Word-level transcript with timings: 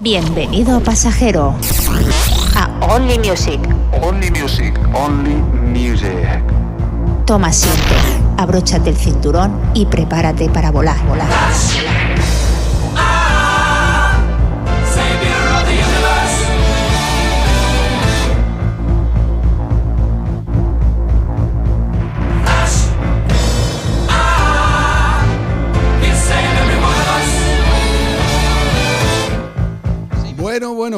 Bienvenido 0.00 0.80
pasajero 0.80 1.56
a 2.54 2.94
Only 2.94 3.18
Music. 3.18 3.58
Only 4.00 4.30
music, 4.30 4.78
only 4.94 5.34
music. 5.34 6.40
Toma 7.26 7.48
asiento, 7.48 7.96
abróchate 8.36 8.90
el 8.90 8.96
cinturón 8.96 9.60
y 9.74 9.86
prepárate 9.86 10.48
para 10.50 10.70
volar, 10.70 11.04
volar. 11.04 11.28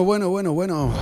Bueno, 0.05 0.31
bueno, 0.31 0.53
bueno, 0.53 0.53
bueno. 0.55 0.95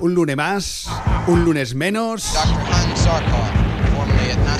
Un 0.00 0.14
lunes 0.14 0.36
más, 0.36 0.88
un 1.28 1.44
lunes 1.44 1.74
menos. 1.74 2.34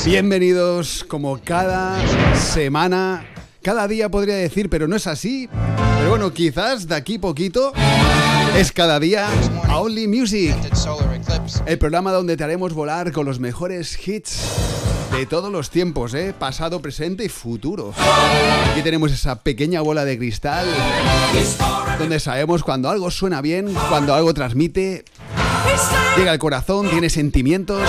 Bienvenidos 0.04 1.04
como 1.08 1.40
cada 1.42 1.98
semana, 2.36 3.26
cada 3.60 3.88
día 3.88 4.08
podría 4.08 4.36
decir, 4.36 4.70
pero 4.70 4.86
no 4.86 4.94
es 4.94 5.08
así. 5.08 5.48
Pero 5.98 6.10
bueno, 6.10 6.32
quizás 6.32 6.86
de 6.86 6.94
aquí 6.94 7.18
poquito 7.18 7.72
es 8.56 8.70
cada 8.70 9.00
día 9.00 9.26
a 9.68 9.80
Only 9.80 10.06
Music, 10.06 10.54
el 11.66 11.78
programa 11.78 12.12
donde 12.12 12.36
te 12.36 12.44
haremos 12.44 12.72
volar 12.72 13.10
con 13.10 13.26
los 13.26 13.40
mejores 13.40 13.98
hits 14.06 14.38
de 15.10 15.26
todos 15.26 15.50
los 15.50 15.70
tiempos, 15.70 16.14
¿eh? 16.14 16.32
pasado, 16.38 16.80
presente 16.80 17.24
y 17.24 17.28
futuro. 17.28 17.92
Aquí 18.70 18.82
tenemos 18.82 19.10
esa 19.10 19.40
pequeña 19.40 19.80
bola 19.80 20.04
de 20.04 20.18
cristal 20.18 20.66
donde 21.98 22.20
sabemos 22.20 22.62
cuando 22.62 22.88
algo 22.88 23.10
suena 23.10 23.40
bien, 23.40 23.74
cuando 23.88 24.14
algo 24.14 24.32
transmite, 24.32 25.04
llega 26.16 26.30
al 26.30 26.38
corazón, 26.38 26.88
tiene 26.88 27.10
sentimientos. 27.10 27.82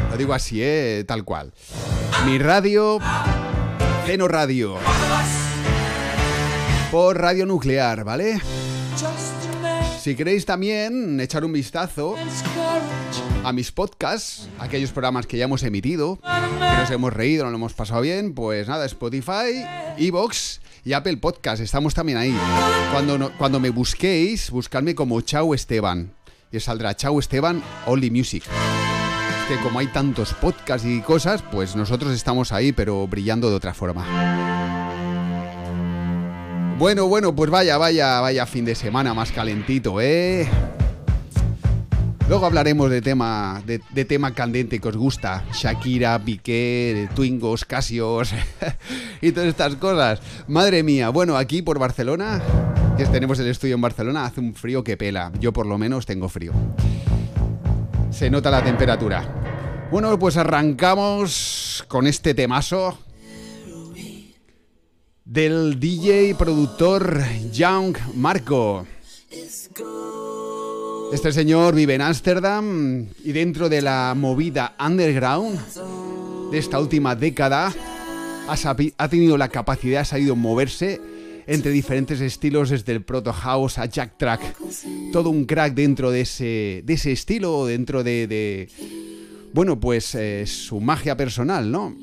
Lo 0.09 0.17
digo 0.17 0.33
así, 0.33 0.61
¿eh? 0.61 1.03
tal 1.07 1.23
cual. 1.23 1.53
Mi 2.25 2.39
radio, 2.39 2.99
Geno 4.05 4.27
Radio. 4.27 4.77
Por 6.91 7.19
Radio 7.19 7.45
Nuclear, 7.45 8.03
¿vale? 8.03 8.41
Si 10.03 10.15
queréis 10.15 10.45
también 10.45 11.17
echar 11.21 11.45
un 11.45 11.53
vistazo 11.53 12.17
a 13.41 13.53
mis 13.53 13.71
podcasts, 13.71 14.49
aquellos 14.59 14.91
programas 14.91 15.25
que 15.27 15.37
ya 15.37 15.45
hemos 15.45 15.63
emitido, 15.63 16.19
que 16.21 16.77
nos 16.77 16.91
hemos 16.91 17.13
reído, 17.13 17.45
nos 17.45 17.53
lo 17.53 17.57
hemos 17.57 17.73
pasado 17.73 18.01
bien, 18.01 18.33
pues 18.33 18.67
nada, 18.67 18.85
Spotify, 18.85 19.63
Evox 19.97 20.59
y 20.83 20.91
Apple 20.91 21.15
Podcast, 21.15 21.61
estamos 21.61 21.93
también 21.93 22.17
ahí. 22.17 22.37
Cuando, 22.91 23.31
cuando 23.37 23.61
me 23.61 23.69
busquéis, 23.69 24.51
buscadme 24.51 24.93
como 24.93 25.21
Chau 25.21 25.53
Esteban. 25.53 26.11
Y 26.51 26.59
saldrá 26.59 26.97
Chau 26.97 27.17
Esteban 27.17 27.63
Only 27.85 28.11
Music. 28.11 28.43
Es 28.43 29.47
que 29.47 29.63
como 29.63 29.79
hay 29.79 29.87
tantos 29.87 30.33
podcasts 30.33 30.85
y 30.85 30.99
cosas, 30.99 31.41
pues 31.49 31.77
nosotros 31.77 32.11
estamos 32.13 32.51
ahí, 32.51 32.73
pero 32.73 33.07
brillando 33.07 33.49
de 33.49 33.55
otra 33.55 33.73
forma. 33.73 34.92
Bueno, 36.77 37.07
bueno, 37.07 37.35
pues 37.35 37.51
vaya, 37.51 37.77
vaya, 37.77 38.19
vaya 38.19 38.45
fin 38.45 38.65
de 38.65 38.73
semana 38.75 39.13
más 39.13 39.31
calentito, 39.31 40.01
¿eh? 40.01 40.47
Luego 42.27 42.45
hablaremos 42.45 42.89
de 42.89 43.01
tema, 43.01 43.61
de, 43.65 44.05
tema 44.05 44.33
candente 44.33 44.79
que 44.79 44.87
os 44.87 44.97
gusta. 44.97 45.43
Shakira, 45.53 46.17
Piqué, 46.17 47.07
Twingos, 47.15 47.63
Casios 47.63 48.33
y 49.21 49.31
todas 49.31 49.49
estas 49.49 49.75
cosas. 49.75 50.19
Madre 50.47 50.81
mía, 50.81 51.09
bueno, 51.09 51.37
aquí 51.37 51.61
por 51.61 51.77
Barcelona, 51.77 52.41
que 52.97 53.05
tenemos 53.05 53.37
el 53.39 53.47
estudio 53.47 53.75
en 53.75 53.81
Barcelona, 53.81 54.25
hace 54.25 54.39
un 54.39 54.55
frío 54.55 54.83
que 54.83 54.97
pela. 54.97 55.31
Yo 55.39 55.53
por 55.53 55.67
lo 55.67 55.77
menos 55.77 56.07
tengo 56.07 56.27
frío. 56.27 56.53
Se 58.09 58.29
nota 58.29 58.49
la 58.49 58.63
temperatura. 58.63 59.87
Bueno, 59.91 60.17
pues 60.17 60.37
arrancamos 60.37 61.85
con 61.87 62.07
este 62.07 62.33
temazo 62.33 62.97
del 65.33 65.79
DJ 65.79 66.35
productor 66.35 67.23
Young 67.51 67.97
Marco. 68.13 68.85
Este 71.11 71.31
señor 71.31 71.73
vive 71.73 71.95
en 71.95 72.01
Ámsterdam 72.01 73.07
y 73.23 73.31
dentro 73.31 73.67
de 73.67 73.81
la 73.81 74.13
movida 74.15 74.75
underground 74.79 75.59
de 76.51 76.57
esta 76.59 76.79
última 76.79 77.15
década 77.15 77.73
ha, 78.47 79.09
tenido 79.09 79.35
la 79.35 79.49
capacidad, 79.49 80.01
ha 80.01 80.05
sabido 80.05 80.35
moverse 80.35 81.01
entre 81.47 81.71
diferentes 81.71 82.21
estilos 82.21 82.69
desde 82.69 82.91
el 82.91 83.01
proto 83.01 83.33
house 83.33 83.79
a 83.79 83.87
jack 83.87 84.19
track. 84.19 84.55
Todo 85.11 85.31
un 85.31 85.45
crack 85.45 85.73
dentro 85.73 86.11
de 86.11 86.21
ese, 86.21 86.83
estilo, 87.11 87.65
dentro 87.65 88.03
de, 88.03 88.27
de, 88.27 88.69
bueno, 89.51 89.79
pues 89.79 90.13
eh, 90.13 90.45
su 90.45 90.79
magia 90.79 91.17
personal, 91.17 91.71
¿no? 91.71 91.95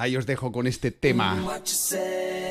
Ahí 0.00 0.16
os 0.16 0.24
dejo 0.24 0.50
con 0.50 0.66
este 0.66 0.92
tema 0.92 1.60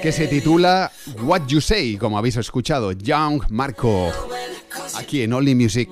que 0.03 0.11
se 0.11 0.27
titula 0.27 0.91
What 1.23 1.47
You 1.47 1.61
Say, 1.61 1.97
como 1.97 2.15
habéis 2.19 2.37
escuchado, 2.37 2.91
Young 2.91 3.41
Marco, 3.49 4.11
aquí 4.93 5.23
en 5.23 5.33
Only 5.33 5.55
Music. 5.55 5.89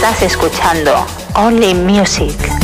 Estás 0.00 0.22
escuchando 0.22 0.94
Only 1.34 1.74
Music. 1.74 2.59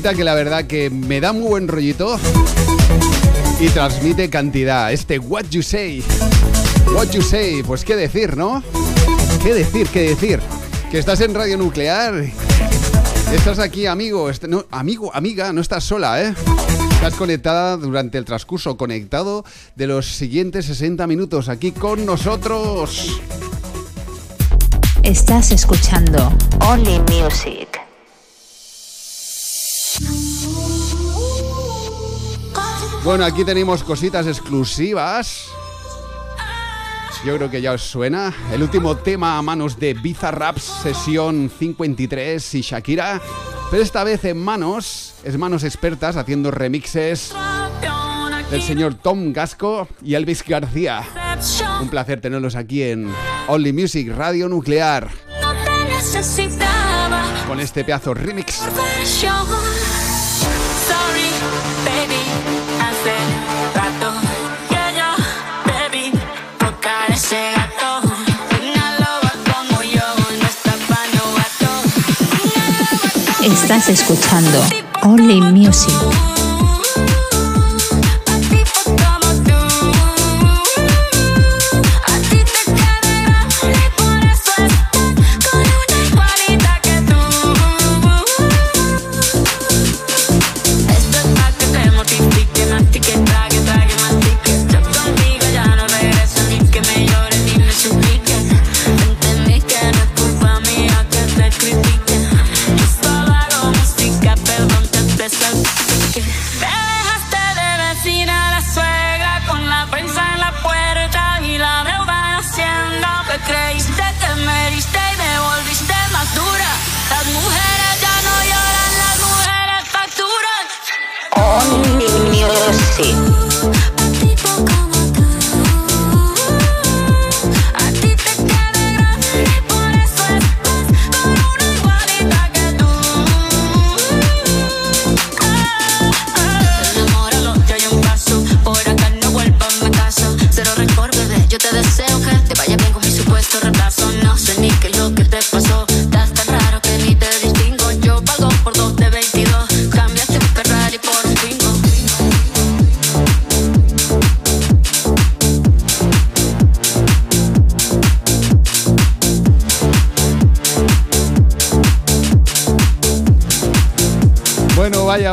Que 0.00 0.22
la 0.22 0.34
verdad 0.34 0.66
que 0.66 0.90
me 0.90 1.20
da 1.20 1.32
muy 1.32 1.48
buen 1.48 1.66
rollito 1.66 2.20
y 3.58 3.68
transmite 3.70 4.30
cantidad. 4.30 4.92
Este 4.92 5.18
What 5.18 5.46
You 5.50 5.62
Say. 5.62 6.04
What 6.94 7.10
You 7.10 7.20
Say, 7.20 7.64
pues 7.64 7.84
qué 7.84 7.96
decir, 7.96 8.36
¿no? 8.36 8.62
¿Qué 9.42 9.52
decir? 9.54 9.88
¿Qué 9.88 10.10
decir? 10.10 10.40
Que 10.90 10.98
estás 11.00 11.20
en 11.20 11.34
Radio 11.34 11.56
Nuclear. 11.56 12.14
Estás 13.32 13.58
aquí, 13.58 13.86
amigo. 13.86 14.30
No, 14.46 14.66
amigo, 14.70 15.12
amiga, 15.14 15.52
no 15.52 15.60
estás 15.60 15.82
sola, 15.82 16.22
¿eh? 16.22 16.32
Estás 16.92 17.14
conectada 17.14 17.76
durante 17.76 18.18
el 18.18 18.24
transcurso 18.24 18.76
conectado 18.76 19.44
de 19.74 19.88
los 19.88 20.06
siguientes 20.06 20.66
60 20.66 21.08
minutos 21.08 21.48
aquí 21.48 21.72
con 21.72 22.06
nosotros. 22.06 23.20
Estás 25.02 25.50
escuchando 25.50 26.32
Only 26.60 27.00
Music. 27.00 27.67
Bueno, 33.08 33.24
aquí 33.24 33.42
tenemos 33.42 33.82
cositas 33.82 34.26
exclusivas. 34.26 35.46
Yo 37.24 37.36
creo 37.36 37.50
que 37.50 37.62
ya 37.62 37.72
os 37.72 37.80
suena. 37.80 38.34
El 38.52 38.62
último 38.62 38.98
tema 38.98 39.38
a 39.38 39.40
manos 39.40 39.78
de 39.78 39.94
Bizarraps, 39.94 40.62
sesión 40.82 41.50
53 41.58 42.54
y 42.56 42.60
Shakira. 42.60 43.18
Pero 43.70 43.82
esta 43.82 44.04
vez 44.04 44.26
en 44.26 44.36
manos, 44.36 45.14
es 45.24 45.38
manos 45.38 45.64
expertas 45.64 46.18
haciendo 46.18 46.50
remixes 46.50 47.32
del 48.50 48.60
señor 48.60 48.92
Tom 48.92 49.32
Gasco 49.32 49.88
y 50.04 50.12
Elvis 50.12 50.44
García. 50.46 51.02
Un 51.80 51.88
placer 51.88 52.20
tenerlos 52.20 52.56
aquí 52.56 52.82
en 52.82 53.10
Only 53.46 53.72
Music 53.72 54.12
Radio 54.14 54.50
Nuclear. 54.50 55.08
Con 57.46 57.58
este 57.58 57.84
pedazo 57.84 58.12
remix. 58.12 58.60
Estás 73.42 73.88
escuchando 73.88 74.60
Only 75.02 75.40
Music. 75.40 76.37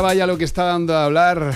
Vaya 0.06 0.24
lo 0.24 0.38
que 0.38 0.44
está 0.44 0.62
dando 0.62 0.94
a 0.94 1.04
hablar 1.04 1.52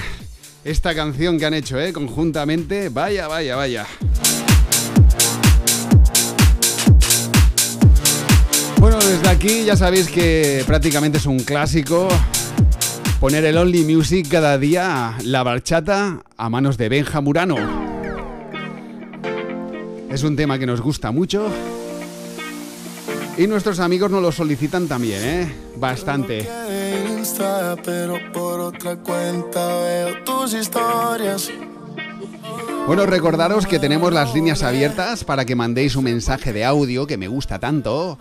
esta 0.65 0.93
canción 0.93 1.39
que 1.39 1.47
han 1.47 1.55
hecho, 1.55 1.79
¿eh? 1.79 1.93
Conjuntamente. 1.93 2.89
Vaya, 2.89 3.29
vaya, 3.29 3.55
vaya. 3.55 3.87
Bueno, 8.81 8.99
desde 8.99 9.29
aquí 9.29 9.65
ya 9.65 9.77
sabéis 9.77 10.09
que 10.09 10.65
prácticamente 10.67 11.19
es 11.19 11.27
un 11.27 11.39
clásico 11.39 12.09
poner 13.21 13.45
el 13.45 13.57
Only 13.57 13.85
Music 13.85 14.27
cada 14.29 14.59
día, 14.59 15.17
la 15.23 15.45
barchata, 15.45 16.25
a 16.37 16.51
manos 16.51 16.77
de 16.77 16.89
Benja 16.89 17.21
Murano. 17.21 17.55
Es 20.11 20.25
un 20.25 20.35
tema 20.35 20.59
que 20.59 20.67
nos 20.67 20.81
gusta 20.81 21.13
mucho 21.13 21.49
y 23.39 23.47
nuestros 23.47 23.81
amigos 23.81 24.11
nos 24.11 24.23
lo 24.23 24.33
solicitan 24.33 24.89
también, 24.89 25.23
¿eh? 25.23 25.53
Bastante 25.77 26.47
pero 27.85 28.19
por 28.33 28.61
otra 28.61 28.97
cuenta 28.97 29.67
veo 29.67 30.25
tus 30.25 30.55
historias. 30.55 31.51
Bueno, 32.87 33.07
recordaros 33.07 33.67
que 33.67 33.79
tenemos 33.79 34.13
las 34.13 34.35
líneas 34.35 34.63
abiertas 34.63 35.23
para 35.23 35.45
que 35.45 35.55
mandéis 35.55 35.95
un 35.97 36.05
mensaje 36.05 36.53
de 36.53 36.65
audio 36.65 37.07
que 37.07 37.17
me 37.17 37.29
gusta 37.29 37.59
tanto. 37.59 38.19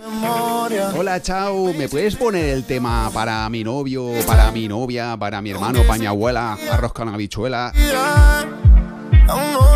Hola, 0.95 1.21
chao, 1.21 1.73
¿me 1.73 1.89
puedes 1.89 2.15
poner 2.15 2.45
el 2.45 2.65
tema 2.65 3.09
para 3.11 3.49
mi 3.49 3.63
novio, 3.63 4.11
para 4.27 4.51
mi 4.51 4.67
novia, 4.67 5.17
para 5.17 5.41
mi 5.41 5.51
hermano, 5.51 5.81
pañabuela, 5.87 6.57
arroz 6.71 6.93
con 6.93 7.09
habichuela? 7.09 7.71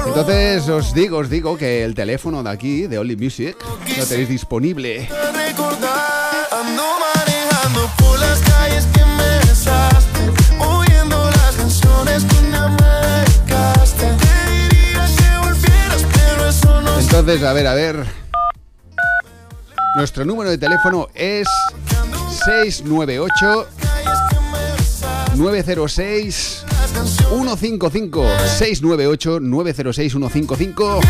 Entonces 0.05 0.67
os 0.69 0.93
digo, 0.93 1.17
os 1.17 1.29
digo 1.29 1.57
que 1.57 1.83
el 1.83 1.95
teléfono 1.95 2.43
de 2.43 2.49
aquí, 2.49 2.87
de 2.87 2.99
Only 2.99 3.15
Music, 3.15 3.57
lo 3.97 4.05
tenéis 4.05 4.29
disponible. 4.29 5.09
Entonces, 17.15 17.43
a 17.43 17.53
ver, 17.53 17.67
a 17.67 17.73
ver. 17.75 18.05
Nuestro 19.95 20.25
número 20.25 20.49
de 20.49 20.57
teléfono 20.57 21.09
es 21.13 21.47
698 22.43 23.82
906 25.43 26.63
155 27.29 28.25
698 28.57 29.39
906 29.41 30.11
155 30.13 31.01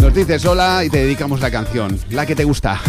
Nos 0.00 0.14
dices 0.14 0.44
hola 0.44 0.84
y 0.84 0.90
te 0.90 0.98
dedicamos 0.98 1.40
la 1.40 1.50
canción, 1.50 1.98
la 2.10 2.24
que 2.24 2.36
te 2.36 2.44
gusta. 2.44 2.80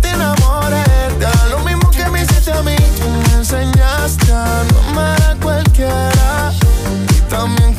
Te 0.00 0.08
enamores 0.08 0.92
enseñaste 3.36 4.32
a 4.32 4.64
no 4.70 4.78
amar 4.88 5.22
a 5.22 5.34
cualquiera. 5.36 6.52
Y 7.10 7.20
también 7.28 7.71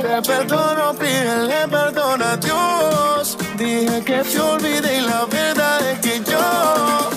te 0.00 0.22
perdono, 0.22 0.94
pídele 0.94 1.68
perdón 1.68 2.22
a 2.22 2.36
Dios. 2.36 3.36
Dije 3.56 4.02
que 4.04 4.22
te 4.22 4.40
olvidé 4.40 4.98
y 4.98 5.00
la 5.02 5.26
verdad 5.26 5.90
es 5.90 5.98
que 6.00 6.22
yo, 6.30 7.10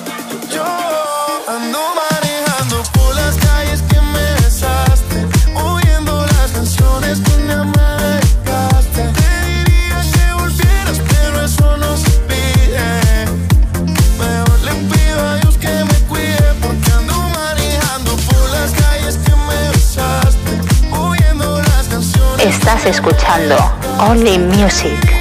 Estás 22.86 22.98
escuchando 22.98 23.56
Only 23.98 24.38
Music. 24.38 25.16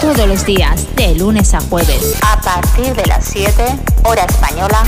todos 0.00 0.28
los 0.28 0.46
días, 0.46 0.86
de 0.94 1.16
lunes 1.16 1.54
a 1.54 1.60
jueves. 1.60 2.14
A 2.22 2.40
partir 2.40 2.94
de 2.94 3.04
las 3.06 3.24
7, 3.24 3.64
hora 4.04 4.24
española, 4.24 4.84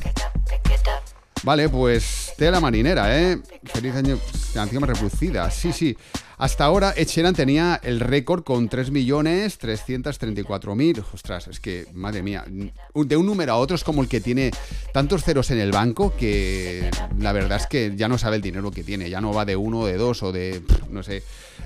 Vale, 1.45 1.69
pues 1.69 2.33
tela 2.37 2.59
marinera, 2.61 3.17
¿eh? 3.17 3.39
Feliz 3.65 3.95
año, 3.95 4.19
canción 4.53 4.83
reproducida. 4.83 5.49
Sí, 5.51 5.73
sí. 5.73 5.97
Hasta 6.39 6.65
ahora 6.65 6.95
Ed 6.97 7.09
tenía 7.35 7.79
el 7.83 7.99
récord 7.99 8.45
con 8.45 8.71
3.334.000. 8.71 11.05
Ostras, 11.13 11.49
es 11.49 11.59
que, 11.59 11.89
madre 11.95 12.23
mía, 12.23 12.45
de 12.47 13.17
un 13.17 13.27
número 13.27 13.55
a 13.55 13.57
otro 13.57 13.75
es 13.75 13.83
como 13.83 14.03
el 14.03 14.09
que 14.09 14.21
tiene 14.21 14.53
tantos 14.93 15.25
ceros 15.25 15.51
en 15.51 15.59
el 15.59 15.73
banco 15.73 16.15
que 16.17 16.89
la 17.19 17.33
verdad 17.33 17.59
es 17.61 17.67
que 17.67 17.95
ya 17.97 18.07
no 18.07 18.19
sabe 18.19 18.37
el 18.37 18.43
dinero 18.43 18.71
que 18.71 18.85
tiene. 18.85 19.11
Ya 19.11 19.21
no 19.21 19.33
va 19.33 19.45
de 19.45 19.57
uno, 19.57 19.85
de 19.85 19.97
dos 19.97 20.23
o 20.23 20.31
de, 20.31 20.63
no 20.91 21.03
sé, 21.03 21.25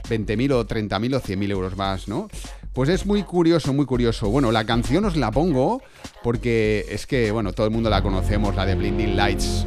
20.000 0.08 0.52
o 0.52 0.66
30.000 0.66 1.16
o 1.16 1.20
100.000 1.20 1.50
euros 1.50 1.76
más, 1.76 2.08
¿no? 2.08 2.30
Pues 2.72 2.88
es 2.88 3.04
muy 3.04 3.24
curioso, 3.24 3.74
muy 3.74 3.84
curioso. 3.84 4.30
Bueno, 4.30 4.50
la 4.52 4.64
canción 4.64 5.04
os 5.04 5.16
la 5.16 5.30
pongo 5.30 5.82
porque 6.22 6.86
es 6.88 7.06
que, 7.06 7.30
bueno, 7.30 7.52
todo 7.52 7.66
el 7.66 7.72
mundo 7.72 7.90
la 7.90 8.02
conocemos, 8.02 8.56
la 8.56 8.64
de 8.64 8.74
Blinding 8.74 9.16
Lights. 9.16 9.66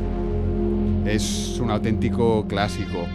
Es 1.05 1.59
un 1.59 1.69
auténtico 1.69 2.47
clásico. 2.47 3.05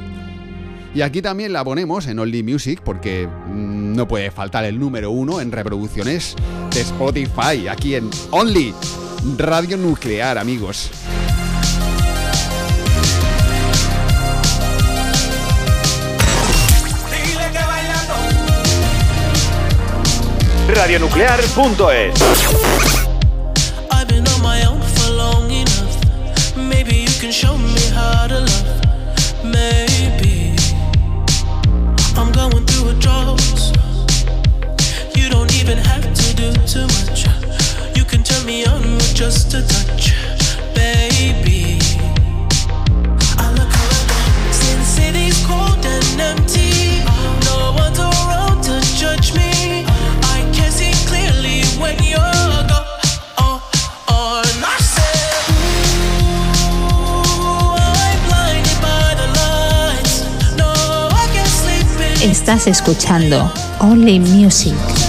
Y 0.95 1.03
aquí 1.03 1.23
también 1.23 1.53
la 1.53 1.65
ponemos 1.65 2.07
en 2.07 2.19
Only 2.19 2.43
Music 2.43 2.81
porque 2.85 3.27
mm, 3.27 3.95
no 3.95 4.09
puede 4.09 4.31
faltar 4.31 4.65
el 4.65 4.79
número 4.79 5.11
uno 5.11 5.41
en 5.41 5.53
reproducciones 5.53 6.35
de 6.75 6.81
Spotify, 6.81 7.69
aquí 7.69 7.95
en 7.95 8.11
Only 8.31 8.75
Radio 9.37 9.77
Nuclear, 9.77 10.39
amigos. 10.39 10.91
radionuclear.es 20.75 23.00
too 36.73 36.87
much. 36.87 37.27
You 37.97 38.05
can 38.05 38.23
turn 38.23 38.47
me 38.47 38.65
on 38.65 38.95
with 38.95 39.13
just 39.13 39.55
a 39.55 39.63
touch, 39.67 40.15
baby. 40.73 41.81
I 43.37 43.51
look 43.59 43.73
around, 43.83 44.55
since 44.55 44.87
city's 44.87 45.45
cold 45.47 45.85
and 45.85 46.21
empty. 46.21 47.03
No 47.47 47.73
one's 47.75 47.99
around 47.99 48.63
to 48.65 48.81
judge 48.97 49.35
me. 49.35 49.85
Oh, 53.39 53.61
oh, 54.09 54.43
Estás 62.23 62.67
escuchando 62.69 63.51
Only 63.81 64.21
Music. 64.21 65.00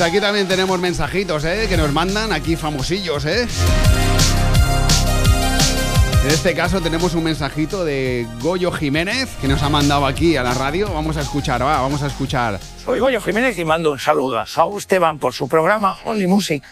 Aquí 0.00 0.20
también 0.20 0.48
tenemos 0.48 0.78
mensajitos, 0.80 1.44
¿eh? 1.44 1.66
Que 1.68 1.76
nos 1.76 1.92
mandan 1.92 2.32
aquí 2.32 2.56
famosillos, 2.56 3.24
¿eh? 3.26 3.46
En 6.22 6.30
este 6.30 6.54
caso 6.54 6.80
tenemos 6.80 7.14
un 7.14 7.24
mensajito 7.24 7.84
de 7.84 8.26
Goyo 8.40 8.70
Jiménez 8.70 9.28
que 9.40 9.48
nos 9.48 9.62
ha 9.62 9.68
mandado 9.68 10.06
aquí 10.06 10.36
a 10.36 10.42
la 10.42 10.54
radio. 10.54 10.92
Vamos 10.92 11.16
a 11.16 11.22
escuchar, 11.22 11.62
va, 11.62 11.80
vamos 11.80 12.02
a 12.02 12.06
escuchar. 12.06 12.60
Soy 12.84 13.00
Goyo 13.00 13.20
Jiménez 13.20 13.58
y 13.58 13.64
mando 13.64 13.92
un 13.92 13.98
saludo 13.98 14.38
a 14.38 14.46
Saúl 14.46 14.78
Esteban 14.78 15.18
por 15.18 15.32
su 15.32 15.48
programa 15.48 15.96
Only 16.04 16.26
Music. 16.26 16.62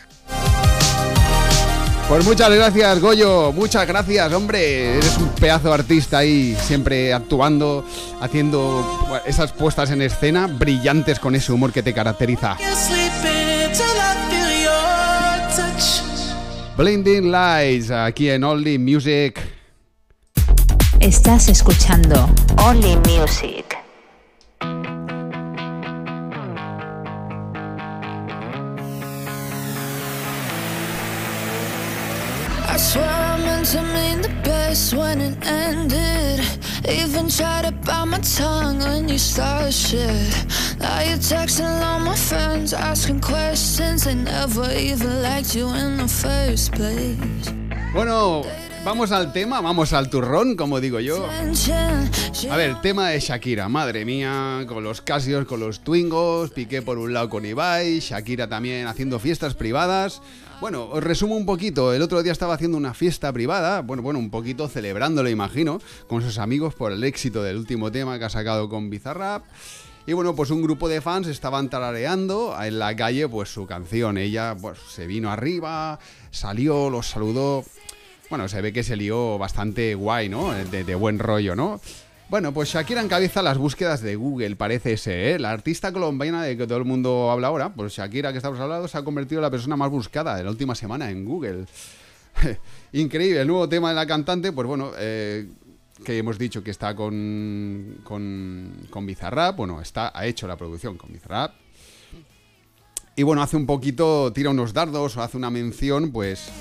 Pues 2.08 2.24
muchas 2.24 2.50
gracias, 2.50 3.00
Goyo. 3.00 3.52
Muchas 3.52 3.86
gracias, 3.86 4.32
hombre. 4.32 4.96
Eres 4.96 5.18
un 5.18 5.28
pedazo 5.28 5.68
de 5.68 5.74
artista 5.74 6.18
ahí, 6.18 6.56
siempre 6.58 7.12
actuando, 7.12 7.84
haciendo 8.22 9.20
esas 9.26 9.52
puestas 9.52 9.90
en 9.90 10.00
escena 10.00 10.46
brillantes 10.46 11.18
con 11.18 11.34
ese 11.34 11.52
humor 11.52 11.70
que 11.70 11.82
te 11.82 11.92
caracteriza. 11.92 12.56
Blinding 16.78 17.30
Lights, 17.30 17.90
aquí 17.90 18.30
en 18.30 18.42
Only 18.42 18.78
Music. 18.78 19.38
Estás 21.00 21.48
escuchando 21.48 22.30
Only 22.56 22.96
Music. 22.96 23.67
When 34.68 35.20
it 35.22 35.46
ended. 35.46 36.40
Even 36.86 37.28
tried 37.30 37.64
to 37.64 37.72
bite 37.72 38.04
my 38.04 38.18
tongue 38.18 38.80
when 38.80 39.08
you 39.08 39.16
started 39.16 39.72
shit. 39.72 40.46
Now 40.78 41.00
you're 41.00 41.16
texting 41.16 41.82
all 41.82 42.00
my 42.00 42.14
friends, 42.14 42.74
asking 42.74 43.20
questions. 43.20 44.04
They 44.04 44.14
never 44.14 44.70
even 44.72 45.22
liked 45.22 45.54
you 45.54 45.68
in 45.70 45.96
the 45.96 46.08
first 46.08 46.72
place. 46.72 47.50
Bueno, 47.94 48.44
vamos 48.88 49.12
al 49.12 49.34
tema, 49.34 49.60
vamos 49.60 49.92
al 49.92 50.08
turrón, 50.08 50.56
como 50.56 50.80
digo 50.80 50.98
yo. 50.98 51.28
A 52.50 52.56
ver, 52.56 52.80
tema 52.80 53.10
de 53.10 53.20
Shakira, 53.20 53.68
madre 53.68 54.06
mía, 54.06 54.64
con 54.66 54.82
los 54.82 55.02
Casios, 55.02 55.44
con 55.44 55.60
los 55.60 55.80
Twingos, 55.80 56.52
Piqué 56.52 56.80
por 56.80 56.96
un 56.96 57.12
lado 57.12 57.28
con 57.28 57.44
Ibai, 57.44 58.00
Shakira 58.00 58.48
también 58.48 58.86
haciendo 58.86 59.18
fiestas 59.18 59.52
privadas. 59.52 60.22
Bueno, 60.62 60.88
os 60.90 61.04
resumo 61.04 61.36
un 61.36 61.44
poquito. 61.44 61.92
El 61.92 62.00
otro 62.00 62.22
día 62.22 62.32
estaba 62.32 62.54
haciendo 62.54 62.78
una 62.78 62.94
fiesta 62.94 63.30
privada, 63.30 63.82
bueno, 63.82 64.02
bueno, 64.02 64.20
un 64.20 64.30
poquito 64.30 64.68
celebrándolo, 64.68 65.28
imagino, 65.28 65.82
con 66.06 66.22
sus 66.22 66.38
amigos 66.38 66.74
por 66.74 66.90
el 66.90 67.04
éxito 67.04 67.42
del 67.42 67.58
último 67.58 67.92
tema 67.92 68.18
que 68.18 68.24
ha 68.24 68.30
sacado 68.30 68.70
con 68.70 68.88
Bizarrap. 68.88 69.44
Y 70.06 70.14
bueno, 70.14 70.34
pues 70.34 70.50
un 70.50 70.62
grupo 70.62 70.88
de 70.88 71.02
fans 71.02 71.26
estaban 71.26 71.68
tarareando 71.68 72.56
en 72.58 72.78
la 72.78 72.96
calle 72.96 73.28
pues 73.28 73.52
su 73.52 73.66
canción. 73.66 74.16
Ella 74.16 74.56
pues 74.58 74.78
se 74.88 75.06
vino 75.06 75.30
arriba, 75.30 75.98
salió, 76.30 76.88
los 76.88 77.06
saludó. 77.06 77.66
Bueno, 78.30 78.46
se 78.48 78.60
ve 78.60 78.72
que 78.72 78.82
se 78.82 78.96
lió 78.96 79.38
bastante 79.38 79.94
guay, 79.94 80.28
¿no? 80.28 80.52
De, 80.52 80.94
buen 80.94 81.18
rollo, 81.18 81.56
¿no? 81.56 81.80
Bueno, 82.28 82.52
pues 82.52 82.68
Shakira 82.68 83.00
encabeza 83.00 83.42
las 83.42 83.56
búsquedas 83.56 84.02
de 84.02 84.16
Google, 84.16 84.54
parece 84.54 84.98
ser, 84.98 85.18
¿eh? 85.18 85.38
La 85.38 85.50
artista 85.50 85.92
colombiana 85.92 86.42
de 86.42 86.58
que 86.58 86.66
todo 86.66 86.76
el 86.76 86.84
mundo 86.84 87.30
habla 87.30 87.48
ahora, 87.48 87.72
pues 87.72 87.94
Shakira, 87.94 88.32
que 88.32 88.38
estamos 88.38 88.60
hablando, 88.60 88.86
se 88.86 88.98
ha 88.98 89.02
convertido 89.02 89.38
en 89.38 89.44
la 89.44 89.50
persona 89.50 89.76
más 89.76 89.90
buscada 89.90 90.36
de 90.36 90.44
la 90.44 90.50
última 90.50 90.74
semana 90.74 91.10
en 91.10 91.24
Google. 91.24 91.64
Increíble, 92.92 93.40
el 93.40 93.46
nuevo 93.46 93.66
tema 93.66 93.88
de 93.88 93.94
la 93.94 94.06
cantante, 94.06 94.52
pues 94.52 94.68
bueno, 94.68 94.90
eh, 94.98 95.48
que 96.04 96.18
hemos 96.18 96.38
dicho 96.38 96.62
que 96.62 96.70
está 96.70 96.94
con, 96.94 98.00
con, 98.04 98.86
con 98.90 99.06
Bizarrap, 99.06 99.56
bueno, 99.56 99.80
está, 99.80 100.12
ha 100.14 100.26
hecho 100.26 100.46
la 100.46 100.56
producción 100.56 100.98
con 100.98 101.10
Bizarrap. 101.10 101.54
Y 103.16 103.22
bueno, 103.24 103.42
hace 103.42 103.56
un 103.56 103.66
poquito, 103.66 104.32
tira 104.32 104.50
unos 104.50 104.72
dardos 104.72 105.16
o 105.16 105.22
hace 105.22 105.36
una 105.36 105.50
mención, 105.50 106.12
pues, 106.12 106.52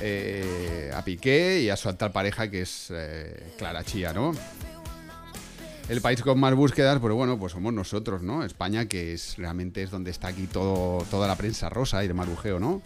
eh, 0.00 0.90
a 0.94 1.04
Piqué 1.04 1.60
y 1.62 1.70
a 1.70 1.76
su 1.76 1.88
actual 1.88 2.12
pareja, 2.12 2.50
que 2.50 2.62
es 2.62 2.88
eh, 2.90 3.52
Clara 3.58 3.84
Chía, 3.84 4.12
¿no? 4.12 4.32
el 5.90 6.00
país 6.00 6.22
con 6.22 6.38
más 6.38 6.54
búsquedas, 6.54 7.00
pero 7.02 7.16
bueno, 7.16 7.36
pues 7.36 7.50
somos 7.50 7.72
nosotros, 7.72 8.22
¿no? 8.22 8.44
España, 8.44 8.86
que 8.86 9.12
es 9.12 9.36
realmente 9.36 9.82
es 9.82 9.90
donde 9.90 10.12
está 10.12 10.28
aquí 10.28 10.46
todo, 10.46 11.04
toda 11.10 11.26
la 11.26 11.34
prensa 11.34 11.68
rosa 11.68 12.04
y 12.04 12.08
de 12.08 12.14
marujeo, 12.14 12.60
¿no? 12.60 12.80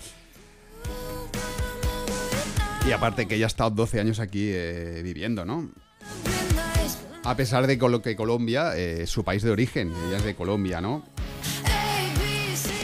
Y 2.89 2.93
aparte 2.93 3.29
que 3.29 3.35
ella 3.35 3.45
ha 3.45 3.49
estado 3.49 3.71
12 3.71 4.01
años 4.01 4.21
aquí 4.21 4.49
eh, 4.51 5.03
viviendo, 5.05 5.45
¿no? 5.45 5.71
A 7.25 7.37
pesar 7.37 7.67
de 7.67 7.79
que 7.79 8.17
Colombia 8.17 8.75
eh, 8.75 9.07
su 9.07 9.23
país 9.23 9.43
de 9.43 9.51
origen, 9.51 9.93
ella 10.09 10.17
es 10.17 10.25
de 10.25 10.35
Colombia, 10.35 10.81
¿no? 10.81 11.05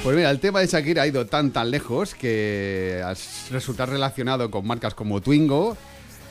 Pues 0.02 0.16
mira, 0.16 0.30
el 0.30 0.40
tema 0.40 0.60
de 0.60 0.66
Shakira 0.66 1.02
ha 1.02 1.06
ido 1.06 1.26
tan 1.26 1.50
tan 1.50 1.70
lejos 1.70 2.14
que 2.14 3.04
resulta 3.50 3.84
relacionado 3.84 4.50
con 4.50 4.66
marcas 4.66 4.94
como 4.94 5.20
Twingo, 5.20 5.76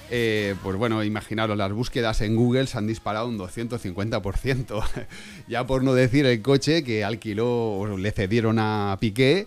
eh, 0.10 0.56
pues 0.64 0.76
bueno, 0.76 1.04
imaginaros, 1.04 1.56
las 1.56 1.72
búsquedas 1.72 2.22
en 2.22 2.36
Google 2.36 2.66
se 2.66 2.80
han 2.80 2.88
disparado 2.88 3.28
un 3.28 3.38
250%. 3.38 4.84
ya 5.48 5.68
por 5.68 5.84
no 5.84 5.94
decir 5.94 6.26
el 6.26 6.42
coche 6.42 6.84
que 6.84 7.04
alquiló 7.04 7.74
o 7.74 7.98
le 7.98 8.12
cedieron 8.12 8.58
a 8.58 8.98
Piqué, 9.00 9.46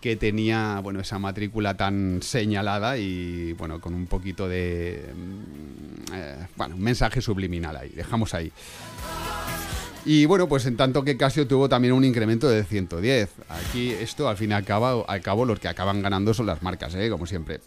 que 0.00 0.16
tenía, 0.16 0.80
bueno, 0.82 1.00
esa 1.00 1.18
matrícula 1.18 1.76
tan 1.76 2.20
señalada 2.22 2.96
y, 2.96 3.52
bueno, 3.52 3.78
con 3.78 3.92
un 3.92 4.06
poquito 4.06 4.48
de, 4.48 5.04
mm, 5.14 6.14
eh, 6.14 6.46
bueno, 6.56 6.76
un 6.76 6.82
mensaje 6.82 7.20
subliminal 7.20 7.76
ahí. 7.76 7.90
Dejamos 7.90 8.32
ahí. 8.32 8.50
Y 10.04 10.24
bueno, 10.24 10.48
pues 10.48 10.64
en 10.66 10.76
tanto 10.76 11.04
que 11.04 11.16
Casio 11.16 11.46
tuvo 11.46 11.68
también 11.68 11.92
un 11.92 12.04
incremento 12.04 12.48
de 12.48 12.64
110. 12.64 13.30
Aquí 13.48 13.90
esto 13.90 14.28
al 14.28 14.36
fin 14.36 14.50
y 14.50 14.54
al 14.54 14.64
cabo, 14.64 15.44
los 15.44 15.60
que 15.60 15.68
acaban 15.68 16.00
ganando 16.02 16.32
son 16.32 16.46
las 16.46 16.62
marcas, 16.62 16.94
¿eh? 16.94 17.10
como 17.10 17.26
siempre. 17.26 17.60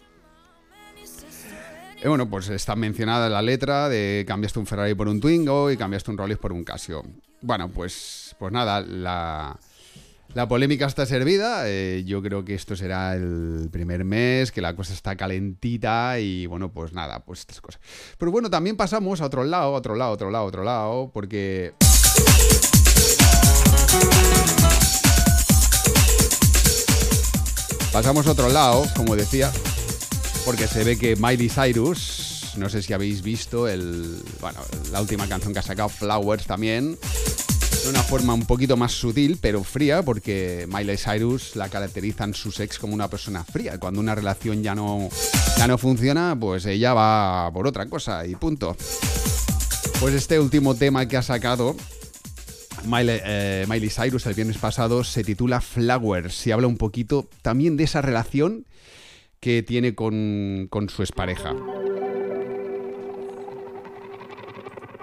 Y 2.02 2.08
bueno, 2.08 2.28
pues 2.28 2.48
está 2.50 2.76
mencionada 2.76 3.30
la 3.30 3.40
letra 3.40 3.88
de 3.88 4.24
cambiaste 4.26 4.58
un 4.58 4.66
Ferrari 4.66 4.94
por 4.94 5.08
un 5.08 5.20
Twingo 5.20 5.70
y 5.70 5.76
cambiaste 5.76 6.10
un 6.10 6.18
Rolex 6.18 6.38
por 6.38 6.52
un 6.52 6.64
Casio. 6.64 7.02
Bueno, 7.40 7.70
pues, 7.70 8.34
pues 8.38 8.52
nada, 8.52 8.82
la, 8.82 9.58
la 10.34 10.48
polémica 10.48 10.86
está 10.86 11.06
servida. 11.06 11.62
Eh, 11.68 12.02
yo 12.04 12.20
creo 12.20 12.44
que 12.44 12.54
esto 12.54 12.76
será 12.76 13.14
el 13.14 13.68
primer 13.70 14.04
mes, 14.04 14.52
que 14.52 14.60
la 14.60 14.74
cosa 14.74 14.92
está 14.92 15.16
calentita 15.16 16.18
y 16.18 16.46
bueno, 16.46 16.72
pues 16.72 16.92
nada, 16.92 17.20
pues 17.20 17.40
estas 17.40 17.60
cosas. 17.60 17.80
Pero 18.18 18.32
bueno, 18.32 18.50
también 18.50 18.76
pasamos 18.76 19.20
a 19.20 19.26
otro 19.26 19.44
lado, 19.44 19.72
otro 19.72 19.94
lado, 19.94 20.12
otro 20.12 20.30
lado, 20.30 20.44
otro 20.44 20.64
lado, 20.64 21.10
porque... 21.14 21.72
Pasamos 27.94 28.26
a 28.26 28.32
otro 28.32 28.48
lado, 28.48 28.84
como 28.96 29.14
decía, 29.14 29.52
porque 30.44 30.66
se 30.66 30.82
ve 30.82 30.98
que 30.98 31.14
Miley 31.14 31.48
Cyrus, 31.48 32.54
no 32.56 32.68
sé 32.68 32.82
si 32.82 32.92
habéis 32.92 33.22
visto 33.22 33.68
el, 33.68 34.20
bueno, 34.40 34.58
la 34.90 35.00
última 35.00 35.28
canción 35.28 35.52
que 35.52 35.60
ha 35.60 35.62
sacado, 35.62 35.88
Flowers 35.88 36.44
también, 36.44 36.98
de 37.84 37.88
una 37.88 38.02
forma 38.02 38.34
un 38.34 38.46
poquito 38.46 38.76
más 38.76 38.90
sutil, 38.90 39.38
pero 39.40 39.62
fría, 39.62 40.02
porque 40.02 40.66
Miley 40.68 40.96
Cyrus 40.96 41.54
la 41.54 41.68
caracterizan 41.68 42.34
sus 42.34 42.58
ex 42.58 42.80
como 42.80 42.94
una 42.94 43.08
persona 43.08 43.44
fría. 43.44 43.78
Cuando 43.78 44.00
una 44.00 44.16
relación 44.16 44.62
ya 44.62 44.74
no, 44.74 45.08
ya 45.56 45.68
no 45.68 45.78
funciona, 45.78 46.36
pues 46.38 46.66
ella 46.66 46.94
va 46.94 47.48
por 47.52 47.68
otra 47.68 47.86
cosa 47.86 48.26
y 48.26 48.34
punto. 48.34 48.76
Pues 50.00 50.14
este 50.14 50.40
último 50.40 50.74
tema 50.74 51.06
que 51.06 51.16
ha 51.16 51.22
sacado 51.22 51.76
Miley, 52.86 53.20
eh, 53.24 53.66
Miley, 53.68 53.90
Cyrus 53.90 54.26
el 54.26 54.34
viernes 54.34 54.58
pasado 54.58 55.04
se 55.04 55.24
titula 55.24 55.60
Flowers 55.60 56.46
y 56.46 56.52
habla 56.52 56.66
un 56.66 56.76
poquito 56.76 57.28
también 57.42 57.76
de 57.76 57.84
esa 57.84 58.02
relación 58.02 58.66
que 59.40 59.62
tiene 59.62 59.94
con, 59.94 60.68
con 60.70 60.88
su 60.88 61.02
expareja. 61.02 61.52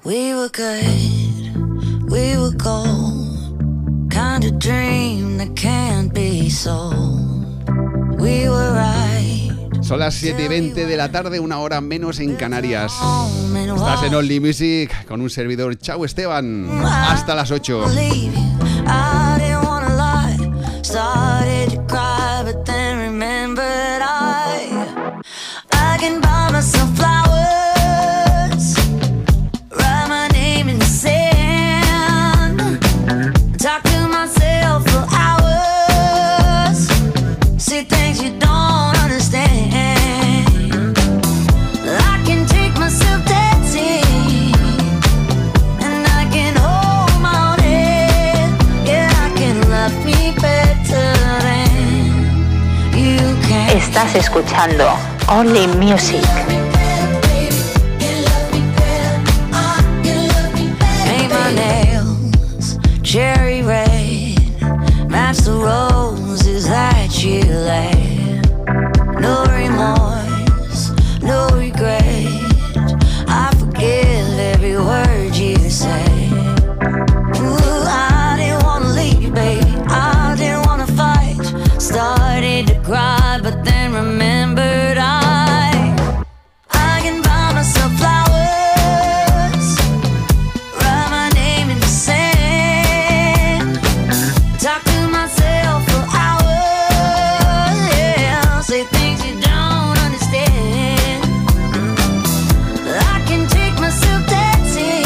We 0.04 0.34
were 0.34 0.50
good, 0.50 2.10
we 2.10 2.38
were 2.38 2.56
gold, 2.58 4.10
kind 4.10 4.44
of 4.44 4.58
dream 4.58 5.38
that 5.38 5.56
can't 5.56 6.12
be 6.14 6.50
sold. 6.50 7.70
We 8.20 8.50
were 8.50 8.74
right. 8.74 9.21
Son 9.92 10.00
las 10.00 10.14
7 10.14 10.46
y 10.46 10.48
20 10.48 10.86
de 10.86 10.96
la 10.96 11.12
tarde, 11.12 11.42
una 11.42 11.60
hora 11.60 11.82
menos 11.82 12.22
en 12.22 12.38
Canarias. 12.38 12.94
Estás 13.76 14.04
en 14.04 14.16
Only 14.16 14.40
Music 14.40 15.06
con 15.06 15.20
un 15.20 15.30
servidor. 15.30 15.78
Chao 15.80 16.06
Esteban. 16.06 16.66
Hasta 16.82 17.36
las 17.36 17.52
8. 17.52 17.88
can 26.00 26.20
buy 26.20 26.50
myself 26.52 26.91
Estás 53.92 54.16
escuchando 54.16 54.86
Only 55.28 55.68
Music. 55.68 56.24
cherry 63.04 63.62
red 63.62 64.40
match 65.10 65.40
the 65.40 65.52
roses 65.52 66.70
that 66.70 67.22
you 67.22 67.42
lay. 67.42 68.40
No 69.20 69.44
remorse. 69.52 70.11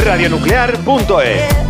radionuclear.es. 0.06 1.65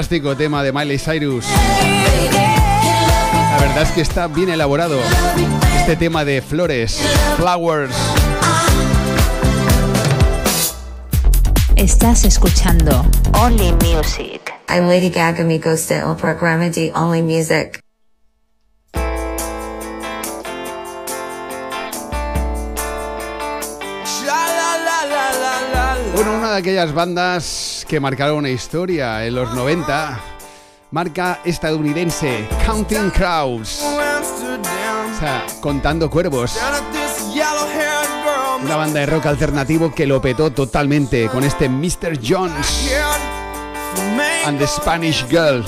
fantástico 0.00 0.34
tema 0.34 0.62
de 0.62 0.72
Miley 0.72 0.98
Cyrus. 0.98 1.44
La 3.50 3.58
verdad 3.60 3.82
es 3.82 3.90
que 3.90 4.00
está 4.00 4.28
bien 4.28 4.48
elaborado 4.48 4.98
este 5.78 5.94
tema 5.94 6.24
de 6.24 6.40
flores, 6.40 6.98
flowers. 7.36 7.94
Estás 11.76 12.24
escuchando 12.24 13.04
Only 13.34 13.72
Music. 13.72 14.40
I'm 14.70 14.88
Lady 14.88 15.10
Gaga, 15.10 15.44
mi 15.44 15.58
del 15.58 16.16
programa 16.16 16.70
de 16.70 16.92
Only 16.94 17.22
Music. 17.22 17.78
Bueno, 26.14 26.38
una 26.38 26.52
de 26.52 26.56
aquellas 26.56 26.94
bandas 26.94 27.69
que 27.90 27.98
marcaron 27.98 28.36
una 28.36 28.50
historia 28.50 29.26
en 29.26 29.34
los 29.34 29.52
90. 29.52 30.20
Marca 30.92 31.40
estadounidense 31.44 32.46
Counting 32.64 33.10
Crows. 33.10 33.82
O 33.82 35.18
sea, 35.18 35.44
contando 35.60 36.08
cuervos. 36.08 36.56
Una 38.62 38.76
banda 38.76 39.00
de 39.00 39.06
rock 39.06 39.26
alternativo 39.26 39.92
que 39.92 40.06
lo 40.06 40.22
petó 40.22 40.52
totalmente 40.52 41.26
con 41.26 41.42
este 41.42 41.68
Mr. 41.68 42.16
Jones 42.22 42.92
and 44.46 44.60
the 44.60 44.68
Spanish 44.68 45.26
Girl. 45.28 45.64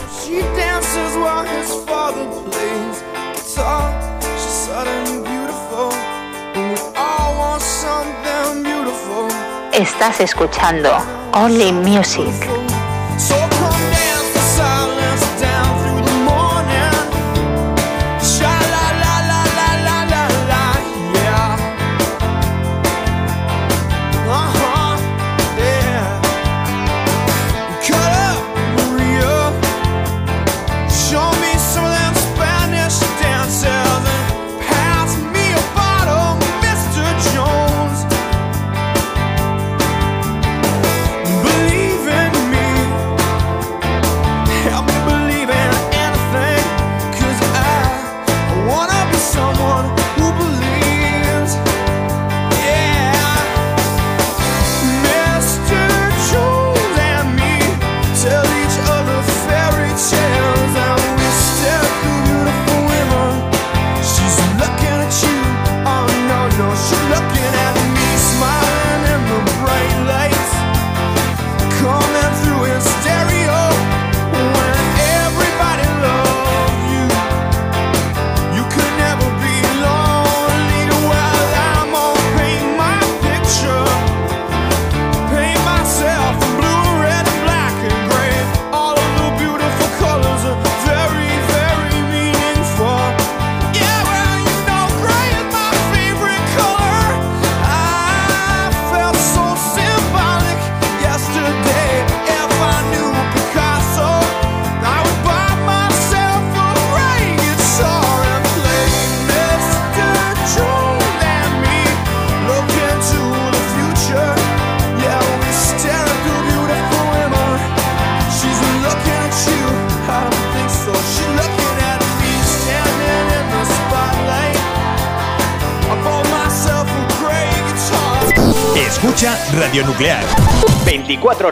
Estás 9.73 10.21
escuchando 10.21 10.91
Only 11.33 11.73
Music. 11.73 12.72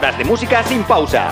Horas 0.01 0.17
de 0.17 0.23
música 0.23 0.63
sin 0.63 0.83
pausa. 0.83 1.29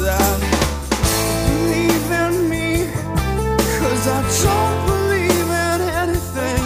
That. 0.00 0.38
Believe 1.46 2.10
in 2.10 2.48
me. 2.50 2.88
Cause 3.78 4.08
I 4.08 4.20
don't 4.44 4.78
believe 4.88 5.48
in 5.68 5.80
anything 6.02 6.64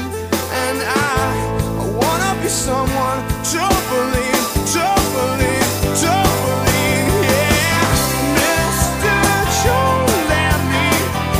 And 0.64 0.78
I, 0.80 1.34
I 1.82 1.86
wanna 1.98 2.32
be 2.42 2.48
someone 2.48 3.20
to 3.52 3.64
believe, 3.90 4.46
to 4.74 4.86
believe, 5.18 5.68
to 6.02 6.14
believe 6.46 7.08
Yeah 7.26 7.90
Mr. 8.38 9.18
Joe 9.62 10.06
let 10.30 10.58
me 10.72 10.86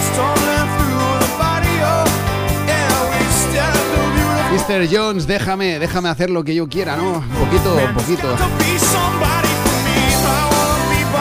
Stumbling 0.08 0.68
through 0.78 1.14
the 1.24 1.30
body 1.38 1.76
of 1.94 2.06
Yeah, 2.66 3.06
we 3.14 3.24
stand 3.46 3.86
the 3.94 4.02
beautiful 4.14 4.58
Mr. 4.58 4.88
Jones, 4.92 5.26
déjame, 5.26 5.78
déjame 5.78 6.08
hacer 6.08 6.30
lo 6.30 6.42
que 6.44 6.54
yo 6.54 6.68
quiera, 6.68 6.96
¿no? 6.96 7.22
Poquito, 7.38 7.76
poquito. 7.94 8.28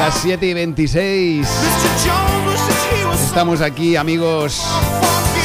Las 0.08 0.22
7 0.22 0.48
y 0.48 0.54
26. 0.54 1.42
Mr. 1.42 1.50
Jones 2.06 2.48
wishes 2.48 2.88
he 2.94 3.06
was 3.06 3.22
Estamos 3.24 3.60
aquí, 3.60 3.98
amigos, 3.98 4.64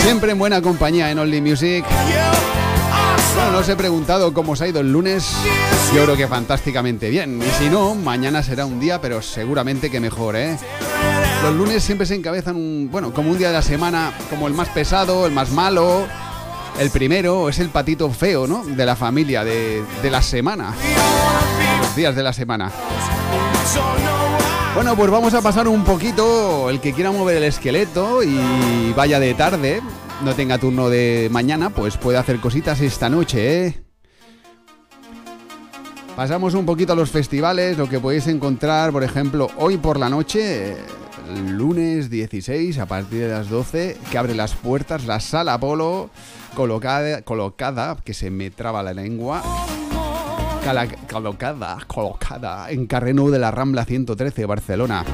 siempre 0.02 0.30
en 0.30 0.38
buena 0.38 0.62
compañía 0.62 1.10
en 1.10 1.18
Only 1.18 1.40
Music. 1.40 1.84
Bueno, 3.34 3.50
no 3.50 3.58
os 3.58 3.68
he 3.68 3.74
preguntado 3.74 4.32
cómo 4.32 4.52
os 4.52 4.60
ha 4.60 4.68
ido 4.68 4.78
el 4.78 4.92
lunes. 4.92 5.32
Yo 5.92 6.04
creo 6.04 6.16
que 6.16 6.28
fantásticamente 6.28 7.10
bien. 7.10 7.42
Y 7.42 7.50
si 7.58 7.70
no, 7.70 7.96
mañana 7.96 8.40
será 8.44 8.64
un 8.64 8.78
día, 8.78 9.00
pero 9.00 9.20
seguramente 9.20 9.90
que 9.90 9.98
mejor, 9.98 10.36
¿eh? 10.36 10.56
Los 11.42 11.56
lunes 11.56 11.82
siempre 11.82 12.06
se 12.06 12.14
encabezan 12.14 12.54
un, 12.54 12.88
bueno, 12.88 13.12
como 13.12 13.32
un 13.32 13.38
día 13.38 13.48
de 13.48 13.54
la 13.54 13.62
semana, 13.62 14.12
como 14.30 14.46
el 14.46 14.54
más 14.54 14.68
pesado, 14.68 15.26
el 15.26 15.32
más 15.32 15.50
malo. 15.50 16.06
El 16.78 16.90
primero 16.90 17.48
es 17.48 17.58
el 17.58 17.70
patito 17.70 18.08
feo, 18.10 18.46
¿no? 18.46 18.64
De 18.64 18.86
la 18.86 18.94
familia, 18.94 19.42
de, 19.42 19.82
de 20.00 20.08
la 20.08 20.22
semana. 20.22 20.72
Los 21.80 21.96
días 21.96 22.14
de 22.14 22.22
la 22.22 22.32
semana. 22.32 22.70
Bueno, 24.74 24.96
pues 24.96 25.10
vamos 25.10 25.34
a 25.34 25.42
pasar 25.42 25.68
un 25.68 25.84
poquito. 25.84 26.70
El 26.70 26.80
que 26.80 26.94
quiera 26.94 27.12
mover 27.12 27.36
el 27.36 27.44
esqueleto 27.44 28.22
y 28.22 28.92
vaya 28.96 29.20
de 29.20 29.34
tarde, 29.34 29.82
no 30.24 30.34
tenga 30.34 30.56
turno 30.56 30.88
de 30.88 31.28
mañana, 31.30 31.68
pues 31.68 31.98
puede 31.98 32.16
hacer 32.16 32.40
cositas 32.40 32.80
esta 32.80 33.10
noche, 33.10 33.66
¿eh? 33.66 33.82
Pasamos 36.16 36.54
un 36.54 36.64
poquito 36.64 36.94
a 36.94 36.96
los 36.96 37.10
festivales, 37.10 37.76
lo 37.76 37.88
que 37.88 38.00
podéis 38.00 38.26
encontrar, 38.28 38.92
por 38.92 39.04
ejemplo, 39.04 39.50
hoy 39.58 39.76
por 39.76 39.98
la 39.98 40.08
noche, 40.08 40.76
lunes 41.48 42.08
16, 42.08 42.78
a 42.78 42.86
partir 42.86 43.20
de 43.20 43.28
las 43.28 43.50
12, 43.50 43.98
que 44.10 44.18
abre 44.18 44.34
las 44.34 44.54
puertas 44.54 45.04
la 45.04 45.20
sala 45.20 45.54
Apolo, 45.54 46.10
colocada, 46.54 47.22
colocada, 47.22 47.96
que 48.04 48.14
se 48.14 48.30
me 48.30 48.50
traba 48.50 48.82
la 48.82 48.94
lengua, 48.94 49.42
colocada, 51.10 51.78
colocada 51.86 52.70
en 52.70 52.86
Carreno 52.86 53.30
de 53.30 53.38
la 53.38 53.50
Rambla 53.50 53.84
113, 53.84 54.46
Barcelona. 54.46 55.04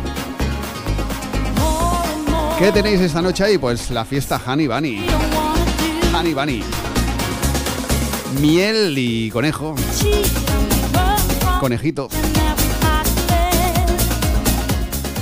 ¿Qué 2.59 2.73
tenéis 2.73 3.01
esta 3.01 3.23
noche 3.23 3.45
ahí? 3.45 3.59
Pues 3.59 3.91
la 3.91 4.05
fiesta 4.05 4.41
Honey 4.45 4.67
Bunny. 4.67 5.07
Honey 6.15 6.35
Bunny. 6.35 6.63
Miel 8.41 8.95
y 8.99 9.31
conejo. 9.31 9.75
Conejito. 11.61 12.09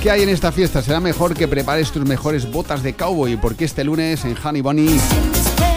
¿Qué 0.01 0.11
hay 0.11 0.23
en 0.23 0.29
esta 0.29 0.51
fiesta? 0.51 0.81
Será 0.81 0.99
mejor 0.99 1.35
que 1.35 1.47
prepares 1.47 1.91
tus 1.91 2.05
mejores 2.05 2.51
botas 2.51 2.83
de 2.83 2.93
cowboy 2.93 3.37
porque 3.37 3.65
este 3.65 3.83
lunes 3.83 4.25
en 4.25 4.35
Honey 4.43 4.61
Bunny 4.61 4.99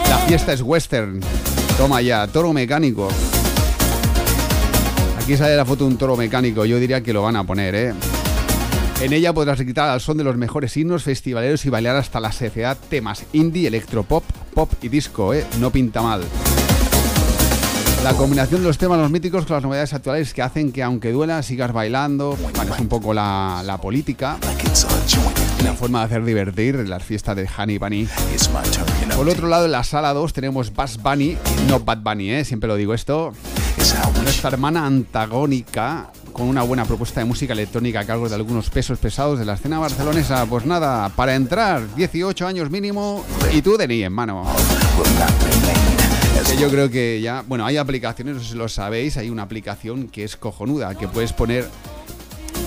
la 0.09 0.17
fiesta 0.27 0.51
es 0.53 0.61
western. 0.61 1.21
Toma 1.77 2.01
ya, 2.01 2.27
toro 2.27 2.53
mecánico. 2.53 3.07
Aquí 5.21 5.37
sale 5.37 5.55
la 5.55 5.65
foto 5.65 5.85
de 5.85 5.91
un 5.91 5.97
toro 5.97 6.17
mecánico, 6.17 6.65
yo 6.65 6.79
diría 6.79 7.01
que 7.03 7.13
lo 7.13 7.21
van 7.21 7.35
a 7.35 7.43
poner, 7.43 7.75
¿eh? 7.75 7.93
En 9.01 9.13
ella 9.13 9.33
podrás 9.33 9.59
gritar 9.59 9.89
al 9.89 10.01
son 10.01 10.17
de 10.17 10.23
los 10.23 10.35
mejores 10.35 10.75
himnos 10.75 11.03
festivaleros 11.03 11.63
y 11.65 11.69
bailar 11.69 11.95
hasta 11.95 12.19
la 12.19 12.31
saciedad 12.31 12.75
temas 12.89 13.25
indie, 13.31 13.67
electropop, 13.67 14.23
pop 14.53 14.71
y 14.81 14.89
disco, 14.89 15.33
¿eh? 15.35 15.45
No 15.59 15.69
pinta 15.69 16.01
mal. 16.01 16.23
La 18.03 18.13
combinación 18.13 18.61
de 18.61 18.67
los 18.67 18.79
temas 18.79 18.97
los 18.97 19.11
míticos 19.11 19.45
con 19.45 19.57
las 19.57 19.63
novedades 19.63 19.93
actuales 19.93 20.33
que 20.33 20.41
hacen 20.41 20.71
que 20.71 20.81
aunque 20.81 21.11
duela 21.11 21.43
sigas 21.43 21.71
bailando. 21.71 22.35
Bueno, 22.41 22.73
es 22.73 22.79
un 22.79 22.87
poco 22.87 23.13
la, 23.13 23.61
la 23.63 23.77
política. 23.79 24.39
La 25.63 25.73
forma 25.73 25.99
de 25.99 26.05
hacer 26.05 26.25
divertir 26.25 26.75
las 26.89 27.03
fiestas 27.03 27.35
de 27.35 27.47
Honey 27.57 27.77
Bunny. 27.77 28.07
Por 29.15 29.29
otro 29.29 29.47
lado, 29.47 29.65
en 29.65 29.71
la 29.71 29.83
sala 29.83 30.13
2 30.13 30.33
tenemos 30.33 30.73
Bass 30.73 30.97
Bunny, 30.99 31.37
no 31.67 31.79
Bad 31.79 31.99
Bunny, 31.99 32.31
¿eh? 32.31 32.43
siempre 32.43 32.67
lo 32.67 32.75
digo 32.75 32.95
esto. 32.95 33.33
Nuestra 34.23 34.49
hermana 34.49 34.85
antagónica 34.85 36.11
con 36.33 36.47
una 36.47 36.63
buena 36.63 36.85
propuesta 36.85 37.19
de 37.19 37.25
música 37.25 37.53
electrónica 37.53 38.01
a 38.01 38.05
cargo 38.05 38.27
de 38.29 38.35
algunos 38.35 38.69
pesos 38.69 38.97
pesados 38.99 39.39
de 39.39 39.45
la 39.45 39.53
escena 39.53 39.79
barcelonesa. 39.79 40.45
Pues 40.45 40.65
nada, 40.65 41.09
para 41.09 41.35
entrar, 41.35 41.93
18 41.95 42.47
años 42.47 42.69
mínimo 42.69 43.23
y 43.53 43.61
tú 43.61 43.77
DNI 43.77 44.03
en 44.03 44.13
mano. 44.13 44.43
Que 46.49 46.57
yo 46.57 46.69
creo 46.69 46.89
que 46.89 47.21
ya, 47.21 47.43
bueno, 47.47 47.65
hay 47.65 47.77
aplicaciones, 47.77 48.35
no 48.35 48.41
sé 48.41 48.49
si 48.49 48.55
lo 48.55 48.67
sabéis, 48.69 49.17
hay 49.17 49.29
una 49.29 49.43
aplicación 49.43 50.07
que 50.07 50.23
es 50.23 50.35
cojonuda, 50.37 50.95
que 50.95 51.07
puedes 51.07 51.33
poner 51.33 51.67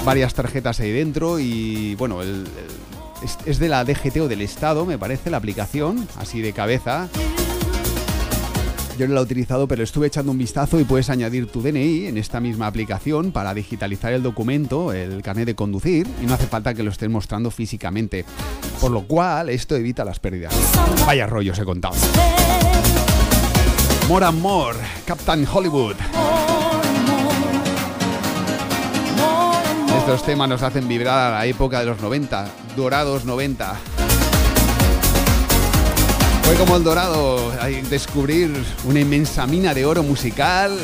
varias 0.04 0.34
tarjetas 0.34 0.80
ahí 0.80 0.92
dentro 0.92 1.38
y 1.38 1.94
bueno, 1.96 2.22
el- 2.22 2.28
el- 2.28 3.24
es, 3.24 3.38
es 3.46 3.58
de 3.58 3.68
la 3.68 3.84
DGT 3.84 4.20
o 4.20 4.28
del 4.28 4.42
Estado, 4.42 4.84
me 4.84 4.98
parece, 4.98 5.30
la 5.30 5.38
aplicación, 5.38 6.06
así 6.18 6.40
de 6.42 6.52
cabeza. 6.52 7.08
Yo 8.98 9.08
no 9.08 9.14
la 9.14 9.20
he 9.20 9.24
utilizado, 9.24 9.66
pero 9.66 9.82
estuve 9.82 10.06
echando 10.06 10.30
un 10.30 10.38
vistazo 10.38 10.78
y 10.78 10.84
puedes 10.84 11.10
añadir 11.10 11.48
tu 11.48 11.60
DNI 11.60 12.06
en 12.06 12.16
esta 12.16 12.38
misma 12.38 12.68
aplicación 12.68 13.32
para 13.32 13.52
digitalizar 13.52 14.12
el 14.12 14.22
documento, 14.22 14.92
el 14.92 15.20
carnet 15.20 15.46
de 15.46 15.56
conducir, 15.56 16.06
y 16.22 16.26
no 16.26 16.34
hace 16.34 16.46
falta 16.46 16.74
que 16.74 16.84
lo 16.84 16.90
estés 16.90 17.10
mostrando 17.10 17.50
físicamente. 17.50 18.24
Por 18.80 18.92
lo 18.92 19.02
cual, 19.02 19.48
esto 19.48 19.74
evita 19.74 20.04
las 20.04 20.20
pérdidas. 20.20 20.54
Vaya 21.06 21.26
rollo, 21.26 21.52
he 21.54 21.64
contado. 21.64 21.96
More 24.08 24.26
and 24.26 24.40
More, 24.40 24.78
Captain 25.06 25.44
Hollywood. 25.52 25.96
Estos 29.98 30.24
temas 30.24 30.48
nos 30.48 30.62
hacen 30.62 30.86
vibrar 30.86 31.32
a 31.32 31.38
la 31.38 31.46
época 31.46 31.80
de 31.80 31.86
los 31.86 32.00
90, 32.00 32.46
dorados 32.76 33.24
90. 33.24 33.74
Fue 36.44 36.54
como 36.56 36.76
el 36.76 36.84
dorado, 36.84 37.52
ahí 37.60 37.80
descubrir 37.82 38.50
una 38.84 39.00
inmensa 39.00 39.46
mina 39.46 39.72
de 39.72 39.86
oro 39.86 40.02
musical 40.02 40.78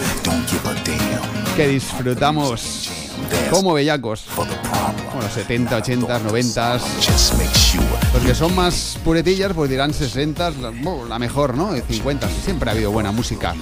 que 1.54 1.68
disfrutamos 1.68 2.90
como 3.50 3.74
bellacos. 3.74 4.24
Bueno, 4.36 5.28
70, 5.28 5.76
80, 5.76 6.18
90. 6.20 6.78
Los 8.14 8.22
que 8.24 8.34
son 8.34 8.54
más 8.54 8.98
puretillas 9.04 9.52
pues 9.52 9.68
dirán 9.68 9.92
60, 9.92 10.50
la, 10.50 10.70
bueno, 10.70 11.04
la 11.06 11.18
mejor, 11.18 11.54
¿no? 11.54 11.72
De 11.72 11.82
50. 11.82 12.28
Siempre 12.44 12.70
ha 12.70 12.72
habido 12.72 12.90
buena 12.90 13.12
música. 13.12 13.54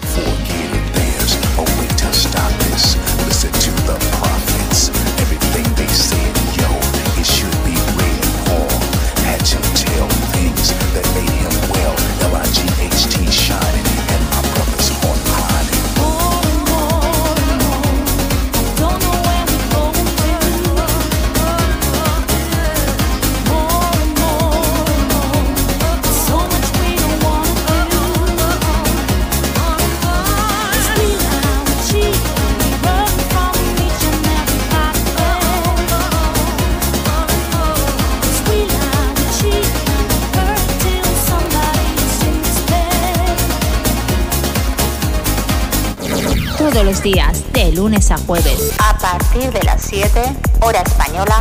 Jueves, 48.27 48.73
a 48.79 48.97
partir 48.99 49.51
de 49.53 49.63
las 49.63 49.83
7, 49.83 50.23
hora 50.61 50.81
española, 50.83 51.41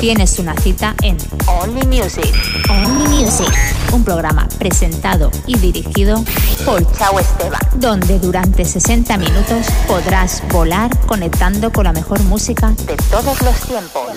tienes 0.00 0.38
una 0.38 0.54
cita 0.56 0.94
en 1.02 1.16
Only 1.46 1.86
Music. 1.86 2.32
Only 2.68 3.08
Music, 3.08 3.52
un 3.92 4.04
programa 4.04 4.48
presentado 4.58 5.30
y 5.46 5.56
dirigido 5.58 6.24
por 6.64 6.84
Chao 6.96 7.18
Esteban, 7.18 7.60
donde 7.74 8.18
durante 8.18 8.64
60 8.64 9.16
minutos 9.16 9.66
podrás 9.86 10.42
volar 10.50 10.90
conectando 11.06 11.72
con 11.72 11.84
la 11.84 11.92
mejor 11.92 12.22
música 12.24 12.70
de 12.86 12.96
todos 13.10 13.40
los 13.42 13.60
tiempos. 13.60 14.10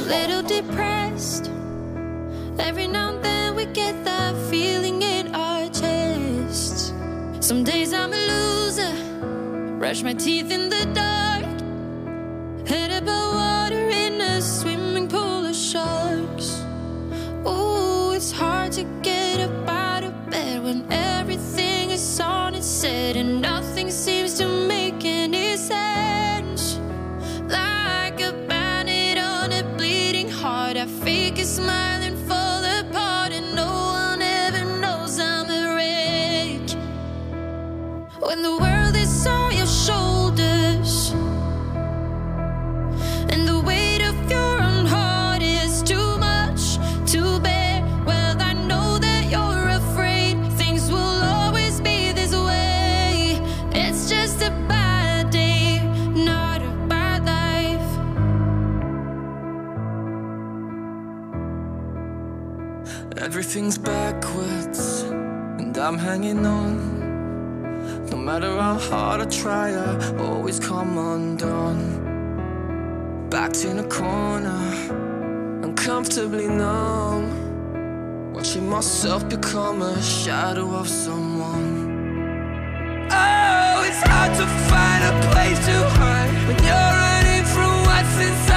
Every 2.59 2.87
now 2.87 3.09
and 3.09 3.23
then 3.23 3.55
we 3.55 3.65
get 3.65 4.03
that 4.03 4.35
feeling 4.49 5.03
in 5.03 5.35
our 5.35 5.69
chests. 5.69 6.91
Some 7.39 7.63
days 7.63 7.93
I'm 7.93 8.11
a 8.11 8.17
loser, 8.17 9.77
brush 9.77 10.01
my 10.01 10.13
teeth 10.13 10.51
in 10.51 10.69
the 10.69 10.85
dark. 10.93 11.26
On 22.87 22.93
its 22.93 23.15
head 23.15 23.17
and 23.17 23.41
nothing 23.41 23.56
Everything's 63.27 63.77
backwards, 63.77 65.01
and 65.59 65.77
I'm 65.77 65.97
hanging 65.97 66.45
on. 66.45 66.75
No 68.09 68.17
matter 68.17 68.49
how 68.59 68.77
hard 68.79 69.21
I 69.21 69.25
try, 69.25 69.71
I 69.71 69.97
always 70.17 70.59
come 70.59 70.97
undone. 70.97 72.05
Backed 73.29 73.65
in 73.65 73.79
a 73.79 73.87
corner, 73.87 74.59
uncomfortably 75.61 76.47
numb. 76.47 78.33
Watching 78.33 78.69
myself 78.69 79.27
become 79.29 79.81
a 79.81 80.01
shadow 80.01 80.73
of 80.73 80.87
someone. 80.87 81.36
Hard 84.27 84.39
to 84.39 84.47
find 84.69 85.03
a 85.05 85.31
place 85.31 85.57
to 85.67 85.89
hide 85.99 86.29
when 86.47 86.57
you're 86.65 86.75
running 86.75 87.45
from 87.45 87.71
what's 87.85 88.19
inside. 88.19 88.56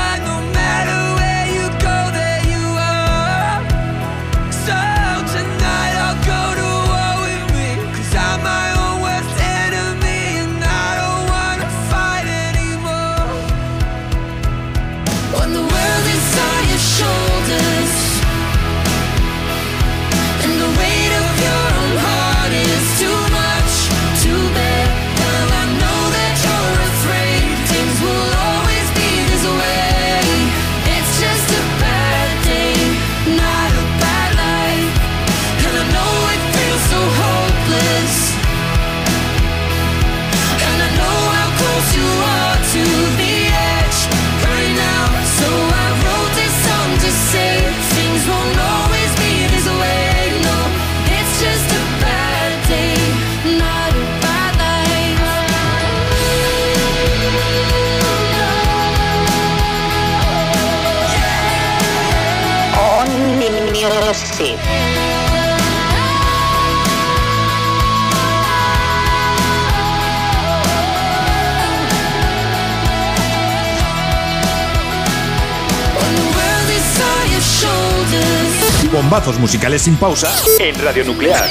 Bombazos 78.93 79.39
musicales 79.39 79.83
sin 79.83 79.97
pausa 79.97 80.31
en 80.59 80.79
Radio 80.83 81.05
Nuclear. 81.05 81.49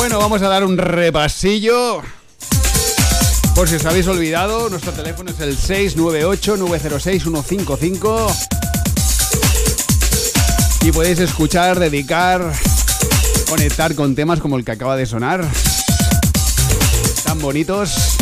Bueno, 0.00 0.18
vamos 0.18 0.40
a 0.40 0.48
dar 0.48 0.64
un 0.64 0.78
repasillo. 0.78 2.00
Por 3.54 3.68
si 3.68 3.74
os 3.74 3.84
habéis 3.84 4.08
olvidado, 4.08 4.70
nuestro 4.70 4.92
teléfono 4.92 5.30
es 5.30 5.38
el 5.40 5.58
698-906-155. 5.58 8.32
Y 10.84 10.92
podéis 10.92 11.18
escuchar, 11.18 11.78
dedicar, 11.78 12.50
conectar 13.50 13.94
con 13.94 14.14
temas 14.14 14.40
como 14.40 14.56
el 14.56 14.64
que 14.64 14.72
acaba 14.72 14.96
de 14.96 15.04
sonar. 15.04 15.46
Tan 17.22 17.38
bonitos. 17.38 18.16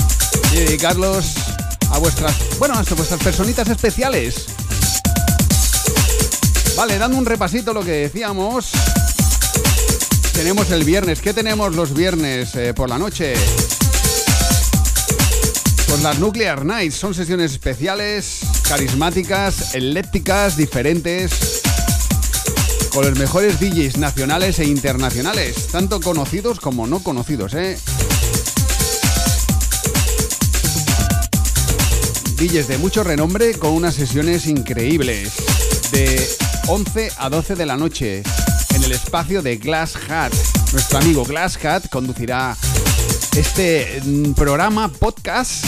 Y 0.52 0.56
dedicarlos 0.56 1.26
a 1.92 1.98
vuestras, 1.98 2.34
bueno, 2.58 2.74
a 2.74 2.82
vuestras 2.82 3.22
personitas 3.22 3.68
especiales. 3.68 4.46
Vale, 6.76 6.98
dando 6.98 7.18
un 7.18 7.24
repasito 7.24 7.72
lo 7.72 7.84
que 7.84 7.92
decíamos. 7.92 8.72
Tenemos 10.38 10.70
el 10.70 10.84
viernes. 10.84 11.20
¿Qué 11.20 11.34
tenemos 11.34 11.74
los 11.74 11.92
viernes 11.92 12.54
eh, 12.54 12.72
por 12.72 12.88
la 12.88 12.96
noche? 12.96 13.34
Pues 15.88 16.00
las 16.00 16.20
Nuclear 16.20 16.64
Nights 16.64 16.94
son 16.94 17.12
sesiones 17.12 17.50
especiales, 17.50 18.38
carismáticas, 18.68 19.74
eléctricas, 19.74 20.56
diferentes, 20.56 21.60
con 22.92 23.04
los 23.04 23.18
mejores 23.18 23.58
DJs 23.58 23.98
nacionales 23.98 24.60
e 24.60 24.66
internacionales, 24.66 25.66
tanto 25.72 26.00
conocidos 26.00 26.60
como 26.60 26.86
no 26.86 27.00
conocidos, 27.00 27.54
¿eh? 27.54 27.76
DJs 32.36 32.68
de 32.68 32.78
mucho 32.78 33.02
renombre 33.02 33.54
con 33.54 33.72
unas 33.72 33.96
sesiones 33.96 34.46
increíbles, 34.46 35.32
de 35.90 36.24
11 36.68 37.10
a 37.18 37.28
12 37.28 37.56
de 37.56 37.66
la 37.66 37.76
noche. 37.76 38.22
En 38.74 38.84
el 38.84 38.92
espacio 38.92 39.42
de 39.42 39.56
Glass 39.56 39.96
Hat. 40.08 40.32
Nuestro 40.72 40.98
amigo 40.98 41.24
Glass 41.24 41.62
Hat 41.64 41.88
conducirá 41.88 42.56
este 43.36 44.00
mm, 44.04 44.32
programa 44.32 44.88
podcast 44.88 45.64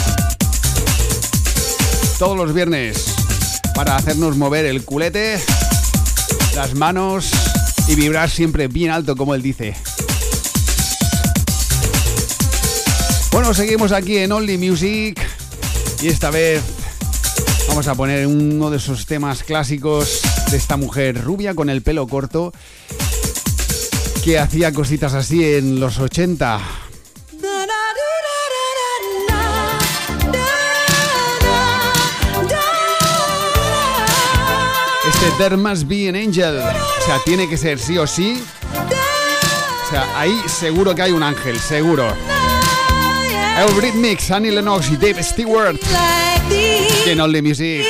todos 2.18 2.36
los 2.36 2.52
viernes 2.52 3.14
para 3.74 3.96
hacernos 3.96 4.36
mover 4.36 4.66
el 4.66 4.84
culete, 4.84 5.40
las 6.54 6.74
manos 6.74 7.30
y 7.88 7.94
vibrar 7.94 8.28
siempre 8.28 8.68
bien 8.68 8.90
alto 8.90 9.16
como 9.16 9.34
él 9.34 9.42
dice. 9.42 9.74
Bueno, 13.32 13.54
seguimos 13.54 13.92
aquí 13.92 14.18
en 14.18 14.32
Only 14.32 14.58
Music 14.58 15.20
y 16.02 16.08
esta 16.08 16.30
vez 16.30 16.62
vamos 17.68 17.86
a 17.88 17.94
poner 17.94 18.26
uno 18.26 18.70
de 18.70 18.76
esos 18.76 19.06
temas 19.06 19.42
clásicos 19.42 20.22
de 20.50 20.56
esta 20.56 20.76
mujer 20.76 21.22
rubia 21.22 21.54
con 21.54 21.70
el 21.70 21.82
pelo 21.82 22.08
corto 22.08 22.52
que 24.24 24.38
hacía 24.38 24.72
cositas 24.72 25.14
así 25.14 25.44
en 25.44 25.78
los 25.78 25.98
80. 25.98 26.60
Este 35.08 35.30
There 35.38 35.56
Must 35.56 35.84
Be 35.84 36.08
an 36.08 36.16
Angel. 36.16 36.58
O 36.58 37.04
sea, 37.06 37.18
tiene 37.24 37.48
que 37.48 37.56
ser 37.56 37.78
sí 37.78 37.96
o 37.98 38.06
sí. 38.06 38.42
O 39.86 39.90
sea, 39.90 40.18
ahí 40.18 40.36
seguro 40.48 40.94
que 40.94 41.02
hay 41.02 41.12
un 41.12 41.22
ángel, 41.22 41.58
seguro. 41.60 42.12
El 43.56 43.94
Mix, 43.94 44.30
Annie 44.30 44.50
Lennox 44.50 44.90
y 44.90 44.96
Dave 44.96 45.22
Stewart. 45.22 45.78
En 47.06 47.20
All 47.20 47.32
the 47.32 47.42
Music. 47.42 47.84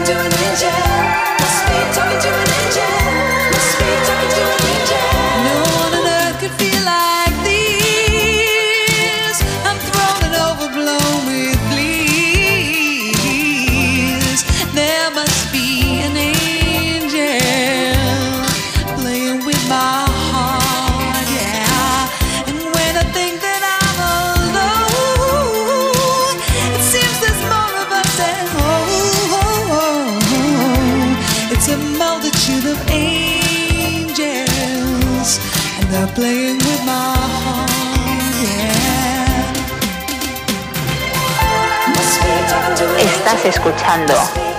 talking 0.00 0.14
to 0.14 0.20
an 0.20 0.32
angel. 0.44 0.70
me 1.68 1.92
talking 1.92 2.20
to 2.20 2.28
an 2.28 2.48
angel. 2.48 3.19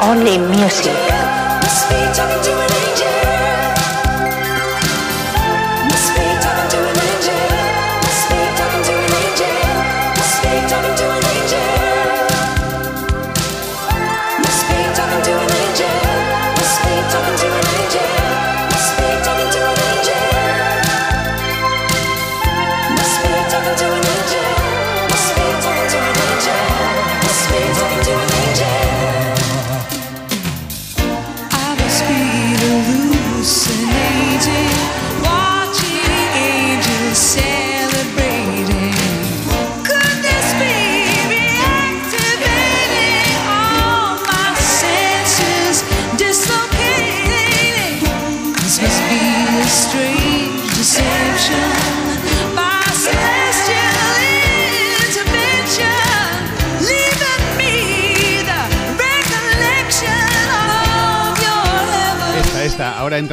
Only 0.02 0.38
Music. 0.40 0.98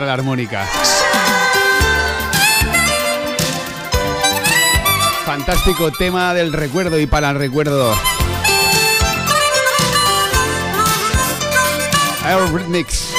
La 0.09 0.15
armónica. 0.15 0.67
Fantástico 5.27 5.93
tema 5.93 6.33
del 6.33 6.55
recuerdo 6.55 6.99
y 6.99 7.07
para 7.07 7.29
el 7.29 7.37
recuerdo. 7.37 7.95
Aerorhythmics. 12.25 13.13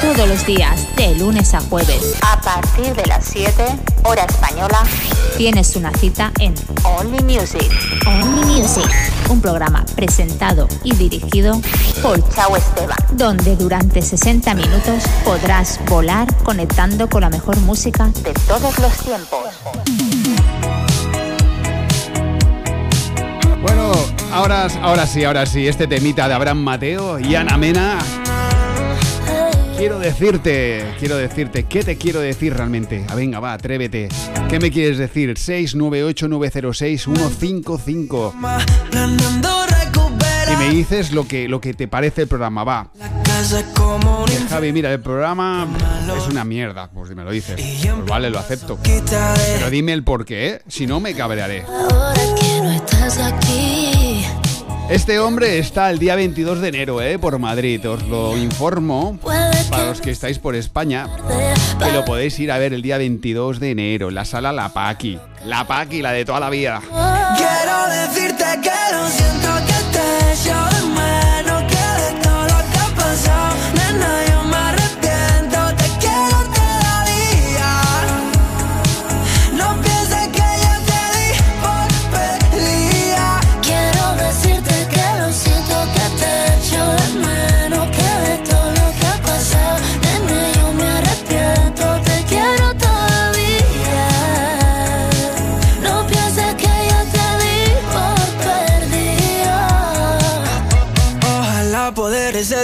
Todos 0.00 0.28
los 0.28 0.46
días, 0.46 0.96
de 0.96 1.16
lunes 1.16 1.54
a 1.54 1.60
jueves, 1.60 2.14
a 2.22 2.40
partir 2.40 2.94
de 2.94 3.06
las 3.06 3.24
7, 3.24 3.64
hora 4.04 4.22
española, 4.22 4.84
tienes 5.36 5.74
una 5.74 5.90
cita 5.92 6.30
en 6.38 6.54
Only 6.84 7.20
Music. 7.24 7.68
Only 8.06 8.60
Music, 8.60 8.88
un 9.28 9.40
programa 9.40 9.84
presentado 9.94 10.68
y 10.82 10.94
dirigido 10.94 11.60
por 12.02 12.26
Chao 12.34 12.56
Esteban, 12.56 12.96
donde 13.12 13.56
durante 13.56 14.02
60 14.02 14.54
minutos 14.54 15.04
podrás 15.24 15.80
volar 15.86 16.26
conectando 16.42 17.08
con 17.08 17.22
la 17.22 17.30
mejor 17.30 17.56
música 17.60 18.08
de 18.22 18.32
todos 18.46 18.78
los 18.78 18.92
tiempos. 18.98 19.44
Bueno, 23.62 23.92
ahora, 24.32 24.68
ahora 24.82 25.06
sí, 25.06 25.24
ahora 25.24 25.46
sí, 25.46 25.66
este 25.66 25.86
temita 25.86 26.28
de 26.28 26.34
Abraham 26.34 26.58
Mateo 26.58 27.18
y 27.18 27.34
Ana 27.34 27.56
Mena 27.56 27.98
quiero 29.76 29.98
decirte, 29.98 30.94
quiero 30.98 31.16
decirte, 31.16 31.64
¿qué 31.64 31.82
te 31.82 31.96
quiero 31.96 32.20
decir 32.20 32.54
realmente? 32.54 33.04
Ah, 33.08 33.14
venga, 33.14 33.40
va, 33.40 33.54
atrévete. 33.54 34.08
¿Qué 34.48 34.58
me 34.58 34.70
quieres 34.70 34.98
decir? 34.98 35.34
698-906-155. 35.34 38.32
Y 40.52 40.56
me 40.56 40.68
dices 40.70 41.12
lo 41.12 41.26
que, 41.26 41.48
lo 41.48 41.60
que 41.60 41.74
te 41.74 41.88
parece 41.88 42.22
el 42.22 42.28
programa, 42.28 42.64
va. 42.64 42.90
Eh, 42.96 44.46
Javi, 44.48 44.72
mira, 44.72 44.92
el 44.92 45.00
programa 45.00 45.66
es 46.16 46.26
una 46.28 46.44
mierda. 46.44 46.88
Pues 46.90 47.08
si 47.08 47.14
me 47.14 47.24
lo 47.24 47.30
dices. 47.30 47.56
Pues 47.56 48.06
vale, 48.06 48.30
lo 48.30 48.38
acepto. 48.38 48.78
Pero 48.82 49.70
dime 49.70 49.92
el 49.92 50.04
por 50.04 50.24
qué, 50.24 50.62
si 50.68 50.86
no 50.86 51.00
me 51.00 51.14
cabrearé. 51.14 51.62
Ahora 51.62 52.22
que 52.38 52.60
no 52.60 52.70
estás 52.70 53.18
aquí 53.18 53.93
Este 54.90 55.18
hombre 55.18 55.58
está 55.58 55.90
el 55.90 55.98
día 55.98 56.14
22 56.14 56.60
de 56.60 56.68
enero, 56.68 57.00
¿eh? 57.00 57.18
Por 57.18 57.38
Madrid, 57.38 57.88
os 57.88 58.02
lo 58.06 58.36
informo. 58.36 59.18
Para 59.70 59.86
los 59.86 60.00
que 60.02 60.10
estáis 60.10 60.38
por 60.38 60.54
España, 60.54 61.08
que 61.78 61.90
lo 61.90 62.04
podéis 62.04 62.38
ir 62.38 62.52
a 62.52 62.58
ver 62.58 62.74
el 62.74 62.82
día 62.82 62.98
22 62.98 63.60
de 63.60 63.70
enero 63.70 64.08
en 64.10 64.14
la 64.14 64.26
sala 64.26 64.52
La 64.52 64.68
Paqui. 64.74 65.18
La 65.46 65.66
Paqui, 65.66 66.02
la 66.02 66.12
de 66.12 66.24
toda 66.26 66.38
la 66.38 66.50
vida. 66.50 66.82
Quiero 67.36 67.88
decirte 67.88 68.44
que 68.62 68.94
lo 68.94 69.08
siento 69.08 69.66
que 69.66 69.73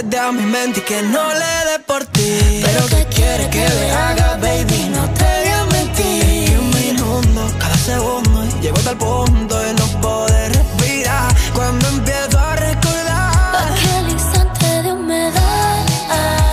poder 0.01 0.09
de 0.09 0.17
a 0.19 0.31
mi 0.31 0.45
mente 0.45 0.79
y 0.79 0.83
que 0.83 1.01
no 1.01 1.23
le 1.33 1.71
dé 1.71 1.79
por 1.85 2.05
ti. 2.05 2.61
Pero 2.63 2.85
¿qué 2.87 3.05
quieres 3.13 3.47
que 3.47 3.67
le 3.67 3.91
haga, 3.91 4.37
baby? 4.37 4.89
No 4.95 5.09
te 5.13 5.23
voy 5.23 5.51
a 5.51 5.65
mentir. 5.71 6.59
Un 6.59 6.69
minuto, 6.69 7.57
cada 7.59 7.75
segundo 7.77 8.45
y 8.45 8.61
Llego 8.61 8.77
hasta 8.77 8.91
el 8.91 8.97
punto 8.97 9.59
de 9.59 9.73
no 9.73 9.85
poder 10.01 10.53
respirar. 10.53 11.33
Cuando 11.53 11.87
empiezo 11.87 12.39
a 12.39 12.55
recordar. 12.55 13.73
Aquel 13.73 14.09
instante 14.11 14.83
de 14.83 14.93
humedad. 14.93 15.85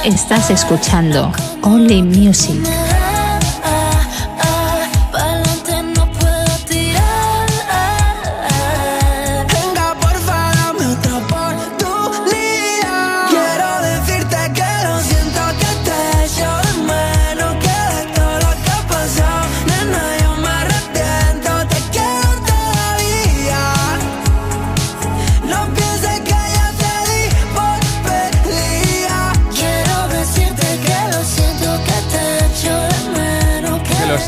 Estás 0.05 0.51
escuchando 0.51 1.33
Only 1.63 2.03
Music. 2.03 2.61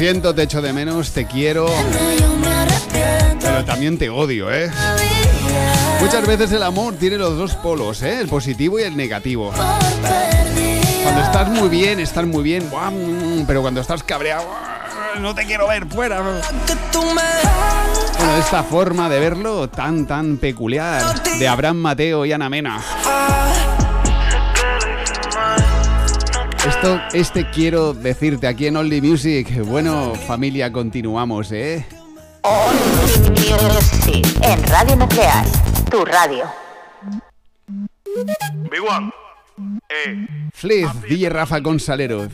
Siento, 0.00 0.34
te 0.34 0.44
echo 0.44 0.62
de 0.62 0.72
menos, 0.72 1.10
te 1.10 1.26
quiero, 1.26 1.66
pero 3.38 3.62
también 3.66 3.98
te 3.98 4.08
odio, 4.08 4.50
¿eh? 4.50 4.70
Muchas 6.00 6.26
veces 6.26 6.50
el 6.52 6.62
amor 6.62 6.94
tiene 6.94 7.18
los 7.18 7.36
dos 7.36 7.54
polos, 7.56 8.00
¿eh? 8.00 8.18
El 8.20 8.28
positivo 8.28 8.80
y 8.80 8.84
el 8.84 8.96
negativo. 8.96 9.52
Cuando 11.02 11.20
estás 11.22 11.50
muy 11.50 11.68
bien, 11.68 12.00
estás 12.00 12.24
muy 12.24 12.42
bien, 12.42 12.66
pero 13.46 13.60
cuando 13.60 13.82
estás 13.82 14.02
cabreado, 14.02 14.46
no 15.20 15.34
te 15.34 15.44
quiero 15.44 15.68
ver 15.68 15.86
fuera. 15.86 16.22
Bueno, 16.22 16.40
esta 18.38 18.62
forma 18.62 19.10
de 19.10 19.20
verlo 19.20 19.68
tan, 19.68 20.06
tan 20.06 20.38
peculiar 20.38 21.22
de 21.38 21.46
Abraham 21.46 21.76
Mateo 21.76 22.24
y 22.24 22.32
Ana 22.32 22.48
Mena. 22.48 22.80
Esto, 26.66 27.00
este 27.14 27.48
quiero 27.50 27.94
decirte 27.94 28.46
aquí 28.46 28.66
en 28.66 28.76
Only 28.76 29.00
Music. 29.00 29.64
Bueno, 29.64 30.14
familia, 30.14 30.70
continuamos, 30.70 31.50
¿eh? 31.52 31.86
Only 32.42 33.30
Music. 33.30 34.26
En 34.42 34.62
Radio 34.64 34.96
Nuclear. 34.96 35.46
Tu 35.90 36.04
radio. 36.04 36.44
Big 38.70 38.82
One. 38.86 39.10
Eh, 39.88 40.26
Fliz, 40.52 40.86
DJ 41.08 41.30
Rafa 41.30 41.62
Consalero. 41.62 42.28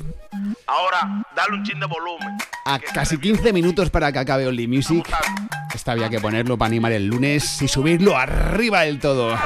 ahora 0.66 1.24
dale 1.34 1.54
un 1.54 1.62
chin 1.62 1.78
de 1.78 1.86
volumen. 1.86 2.36
A 2.64 2.80
casi 2.80 3.18
15 3.18 3.52
minutos 3.52 3.90
para 3.90 4.10
que 4.10 4.18
acabe 4.18 4.46
Only 4.48 4.66
Music. 4.66 5.08
Esta 5.72 5.92
había 5.92 6.10
que 6.10 6.18
ponerlo 6.18 6.58
para 6.58 6.66
animar 6.66 6.90
el 6.90 7.06
lunes 7.06 7.62
y 7.62 7.68
subirlo 7.68 8.16
arriba 8.16 8.82
del 8.82 8.98
todo. 8.98 9.36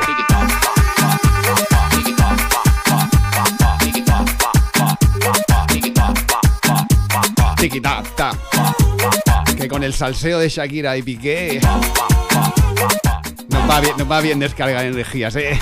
Tiquita, 7.61 8.03
ta. 8.17 8.33
Que 9.55 9.69
con 9.69 9.85
el 9.85 9.93
salseo 9.93 10.39
de 10.39 10.49
Shakira 10.49 10.97
y 10.97 11.03
Piqué. 11.03 11.61
Nos 13.51 13.71
va 13.71 13.81
bien, 13.81 13.97
nos 13.99 14.11
va 14.11 14.23
bien 14.23 14.39
descargar 14.39 14.87
energías, 14.87 15.37
eh. 15.37 15.61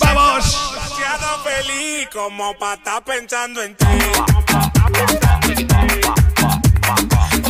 ¡Vamos! 0.00 0.74
demasiado 0.74 1.38
feliz 1.44 2.08
como 2.12 2.52
para 2.58 2.74
estar 2.74 3.04
pensando 3.04 3.62
en 3.62 3.76
ti. 3.76 3.86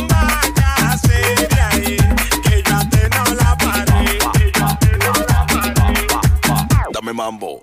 Váyase 0.07 1.47
de 1.49 1.61
ahí, 1.61 1.97
que 2.43 2.61
yo 2.61 2.75
a 2.75 2.87
ti 2.87 2.99
no 3.09 3.23
la 3.33 3.57
paré. 3.57 4.19
Dame 6.93 7.13
mambo. 7.13 7.61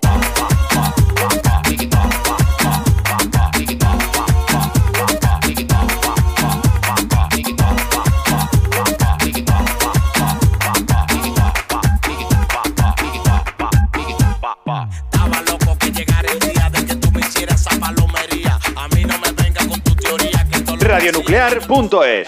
Radionuclear.es. 20.93 22.27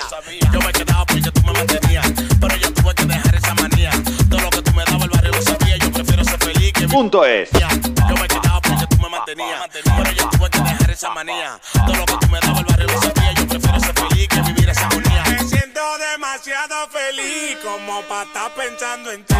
Yo 0.51 0.59
me 0.59 0.71
quedaba 0.71 1.05
porque 1.05 1.31
tú 1.31 1.41
me 1.43 1.53
mantenías, 1.53 2.11
pero 2.41 2.55
yo 2.55 2.73
tuve 2.73 2.95
que 2.95 3.05
dejar 3.05 3.35
esa 3.35 3.53
manía. 3.53 3.91
Todo 4.27 4.41
lo 4.41 4.49
que 4.49 4.61
tú 4.63 4.73
me 4.73 4.83
dabas 4.85 5.03
el 5.03 5.09
barrio 5.11 5.31
lo 5.33 5.41
sabía. 5.43 5.77
Yo 5.77 5.91
prefiero 5.91 6.23
ser 6.23 6.39
feliz 6.39 6.73
que 6.73 6.87
Punto 6.87 7.23
es. 7.25 7.51
Yo 7.51 8.15
me 8.15 8.27
quedaba 8.27 8.59
porque 8.61 8.87
tú 8.87 8.97
me 9.03 9.09
mantenías, 9.09 9.69
pero 9.71 10.11
yo 10.13 10.29
tuve 10.29 10.49
que 10.49 10.57
dejar 10.61 10.89
esa 10.89 11.11
manía. 11.11 11.59
Todo 11.73 11.95
lo 11.95 12.05
que 12.07 12.17
tú 12.19 12.27
me 12.31 12.39
dabas 12.39 12.59
el 12.61 12.65
barrio 12.65 12.87
lo 12.87 13.01
sabía. 13.01 13.33
Yo 13.33 13.47
prefiero 13.47 13.79
ser 13.79 13.93
feliz 13.93 14.27
que 14.29 14.41
vivir 14.41 14.69
esa 14.69 14.87
agonía. 14.87 15.23
Me 15.29 15.43
siento 15.47 15.81
demasiado 15.99 16.87
feliz 16.89 17.57
como 17.63 18.01
para 18.09 18.23
estar 18.23 18.51
pensando 18.55 19.11
en 19.11 19.23
ti. 19.25 19.35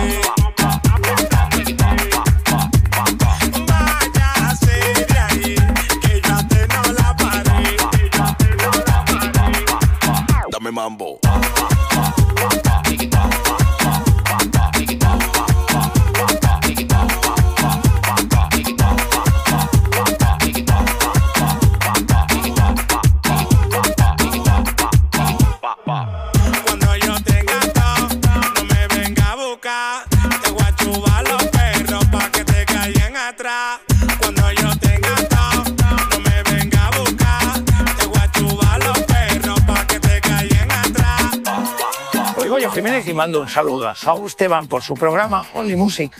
Mambo. 10.75 11.24
Jiménez 42.71 43.07
y 43.07 43.13
mando 43.13 43.41
un 43.41 43.49
saludo 43.49 43.87
a 43.89 43.95
Saúl 43.95 44.27
Esteban 44.27 44.67
por 44.67 44.81
su 44.81 44.93
programa 44.95 45.45
Only 45.53 45.75
Music. 45.75 46.11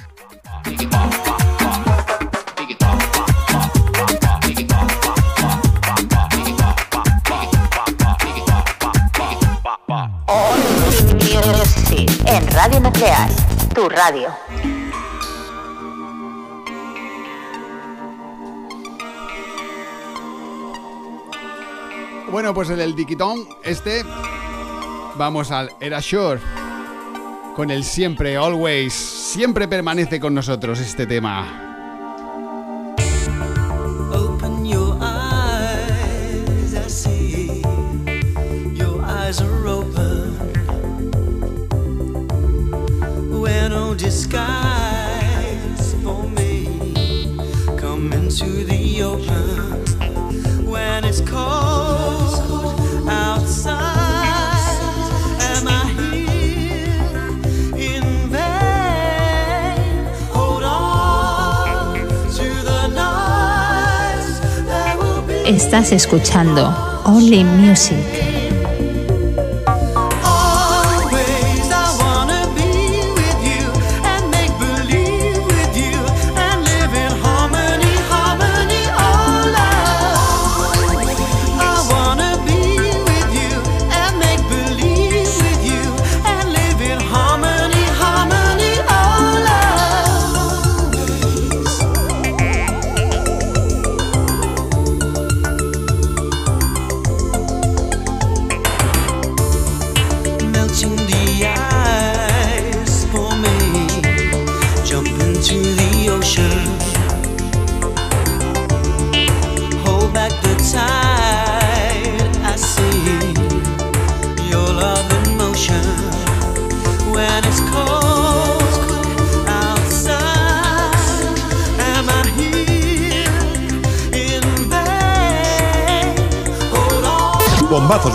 Only 10.28 10.88
Music. 11.42 12.12
En 12.26 12.48
Radio 12.52 12.80
Nuclear. 12.80 13.30
Tu 13.74 13.90
radio. 13.90 14.30
Bueno, 22.32 22.54
pues 22.54 22.70
en 22.70 22.82
el 22.82 22.96
diquitón 22.96 23.48
este 23.64 24.04
vamos 25.18 25.52
al 25.52 25.72
Era 25.80 26.02
Sure. 26.02 26.40
con 27.56 27.72
el 27.72 27.84
siempre, 27.86 28.36
always, 28.36 28.94
siempre 28.94 29.68
permanece 29.68 30.20
con 30.20 30.34
nosotros 30.34 30.80
este 30.80 31.06
tema. 31.08 31.62
Open 34.14 34.66
your 34.66 34.98
eyes, 35.02 36.74
I 36.74 36.90
see. 36.90 37.62
Eyes 39.08 39.40
are 39.40 39.68
open. 39.68 40.34
Where 43.40 43.70
no 43.70 43.94
disguise 43.96 44.44
for 46.04 46.28
me. 46.30 47.38
Come 47.78 48.12
into 48.14 48.66
the 48.66 49.02
open 49.04 49.86
when 50.66 51.04
it's 51.06 51.22
cold 51.22 52.80
outside. 53.10 53.95
Estás 65.46 65.92
escuchando 65.92 66.74
Only 67.06 67.44
Music. 67.44 68.35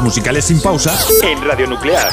Musicales 0.03 0.45
sin 0.47 0.61
pausa 0.61 0.97
en 1.23 1.43
Radio 1.45 1.67
Nuclear. 1.67 2.11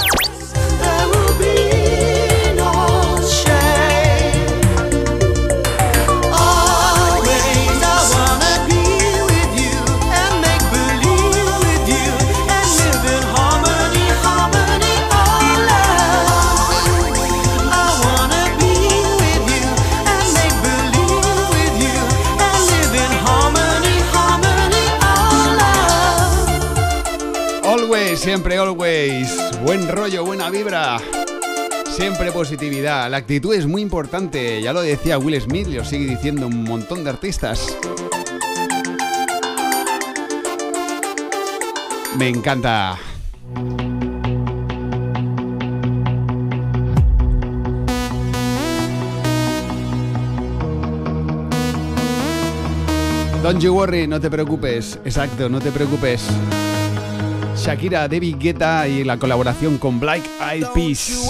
Vibra. 30.50 30.98
Siempre 31.96 32.32
positividad. 32.32 33.10
La 33.10 33.18
actitud 33.18 33.54
es 33.54 33.66
muy 33.66 33.82
importante. 33.82 34.62
Ya 34.62 34.74
lo 34.74 34.82
decía 34.82 35.18
Will 35.18 35.40
Smith 35.42 35.68
lo 35.68 35.84
sigue 35.84 36.06
diciendo 36.06 36.48
un 36.48 36.64
montón 36.64 37.04
de 37.04 37.10
artistas. 37.10 37.76
Me 42.18 42.30
encanta. 42.30 42.98
Don't 53.44 53.62
you 53.62 53.74
worry, 53.74 54.08
no 54.08 54.20
te 54.20 54.30
preocupes. 54.30 55.00
Exacto, 55.06 55.48
no 55.48 55.60
te 55.60 55.72
preocupes. 55.72 56.28
Shakira, 57.68 58.08
David 58.08 58.38
Guetta 58.40 58.88
y 58.88 59.04
la 59.04 59.18
colaboración 59.18 59.78
con 59.78 60.00
Black 60.00 60.22
Eyed 60.54 60.68
Peas. 60.74 61.30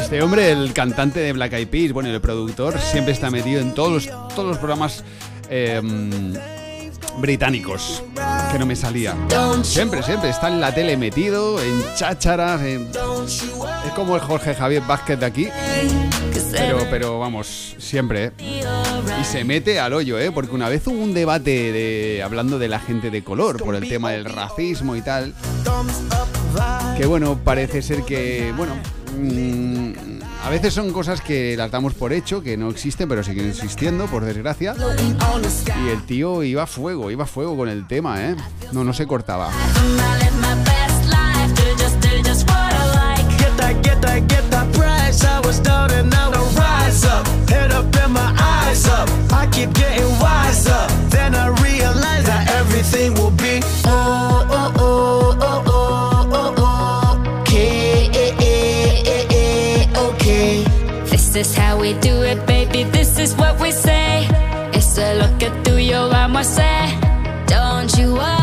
Este 0.00 0.22
hombre, 0.22 0.52
el 0.52 0.72
cantante 0.72 1.18
de 1.18 1.32
Black 1.32 1.54
Eyed 1.54 1.66
Peas, 1.66 1.92
bueno, 1.92 2.08
el 2.08 2.20
productor, 2.20 2.78
siempre 2.80 3.12
está 3.12 3.30
metido 3.30 3.60
en 3.60 3.74
todos 3.74 4.06
los, 4.06 4.28
todos 4.32 4.46
los 4.48 4.58
programas 4.58 5.02
em, 5.50 6.34
británicos. 7.18 8.04
Que 8.52 8.60
no 8.60 8.66
me 8.66 8.76
salía. 8.76 9.16
Siempre, 9.64 10.04
siempre 10.04 10.30
está 10.30 10.46
en 10.46 10.60
la 10.60 10.72
tele 10.72 10.96
metido, 10.96 11.60
en 11.60 11.82
chácharas. 11.96 12.60
en- 12.62 12.88
Es 13.26 13.92
como 13.96 14.14
el 14.14 14.20
Jorge 14.20 14.54
Javier 14.54 14.82
Vázquez 14.86 15.18
de 15.18 15.26
aquí. 15.26 15.48
Pero, 16.52 16.86
pero 16.90 17.18
vamos, 17.18 17.74
siempre, 17.78 18.26
¿eh? 18.26 18.32
Se 19.24 19.44
mete 19.44 19.80
al 19.80 19.94
hoyo, 19.94 20.18
¿eh? 20.18 20.30
Porque 20.30 20.54
una 20.54 20.68
vez 20.68 20.86
hubo 20.86 21.02
un 21.02 21.14
debate 21.14 21.72
de, 21.72 22.22
hablando 22.22 22.58
de 22.58 22.68
la 22.68 22.78
gente 22.78 23.10
de 23.10 23.24
color 23.24 23.62
por 23.62 23.74
el 23.74 23.88
tema 23.88 24.10
del 24.10 24.26
racismo 24.26 24.94
y 24.94 25.00
tal. 25.00 25.34
Que 26.98 27.06
bueno, 27.06 27.38
parece 27.42 27.80
ser 27.80 28.02
que, 28.02 28.52
bueno, 28.56 28.74
mm, 29.18 29.92
a 30.44 30.50
veces 30.50 30.74
son 30.74 30.92
cosas 30.92 31.22
que 31.22 31.56
las 31.56 31.70
damos 31.70 31.94
por 31.94 32.12
hecho, 32.12 32.42
que 32.42 32.56
no 32.58 32.68
existen, 32.68 33.08
pero 33.08 33.22
siguen 33.22 33.48
existiendo, 33.48 34.06
por 34.06 34.24
desgracia. 34.24 34.74
Y 35.82 35.88
el 35.88 36.04
tío 36.04 36.42
iba 36.42 36.64
a 36.64 36.66
fuego, 36.66 37.10
iba 37.10 37.24
a 37.24 37.28
fuego 37.28 37.56
con 37.56 37.68
el 37.68 37.86
tema, 37.86 38.22
¿eh? 38.28 38.36
No, 38.72 38.84
no 38.84 38.92
se 38.92 39.06
cortaba. 39.06 39.50
Eyes 48.82 48.88
up. 48.88 49.08
I 49.32 49.46
keep 49.46 49.72
getting 49.74 50.08
wiser. 50.18 50.86
Then 51.08 51.34
I 51.34 51.48
realize 51.62 52.24
that 52.26 52.50
everything 52.50 53.14
will 53.14 53.30
be 53.30 53.60
oh, 53.86 54.46
oh, 54.50 54.72
oh, 54.78 55.38
oh, 55.40 55.62
oh, 55.66 56.30
oh, 56.32 56.54
oh, 56.58 57.40
okay, 57.40 58.08
okay. 59.96 60.64
This 61.10 61.36
is 61.36 61.54
how 61.54 61.78
we 61.78 61.94
do 61.94 62.22
it, 62.22 62.46
baby. 62.46 62.84
This 62.84 63.18
is 63.18 63.34
what 63.36 63.60
we 63.60 63.70
say. 63.72 64.28
It's 64.72 64.98
a 64.98 65.14
lo 65.14 65.38
que 65.38 65.50
tú 65.64 65.78
y 65.78 65.88
yo 65.90 66.08
vamos 66.08 66.58
a 66.58 66.84
hacer. 66.84 67.46
Don't 67.46 67.98
you 67.98 68.14
worry. 68.14 68.41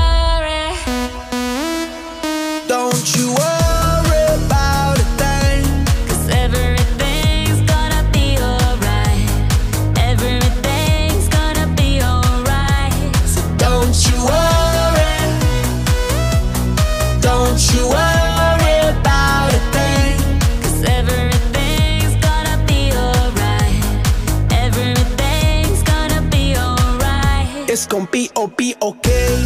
Alright. 28.00 28.12
Be 28.12 28.30
oh 28.36 28.48
be 28.48 28.76
okay. 28.82 29.46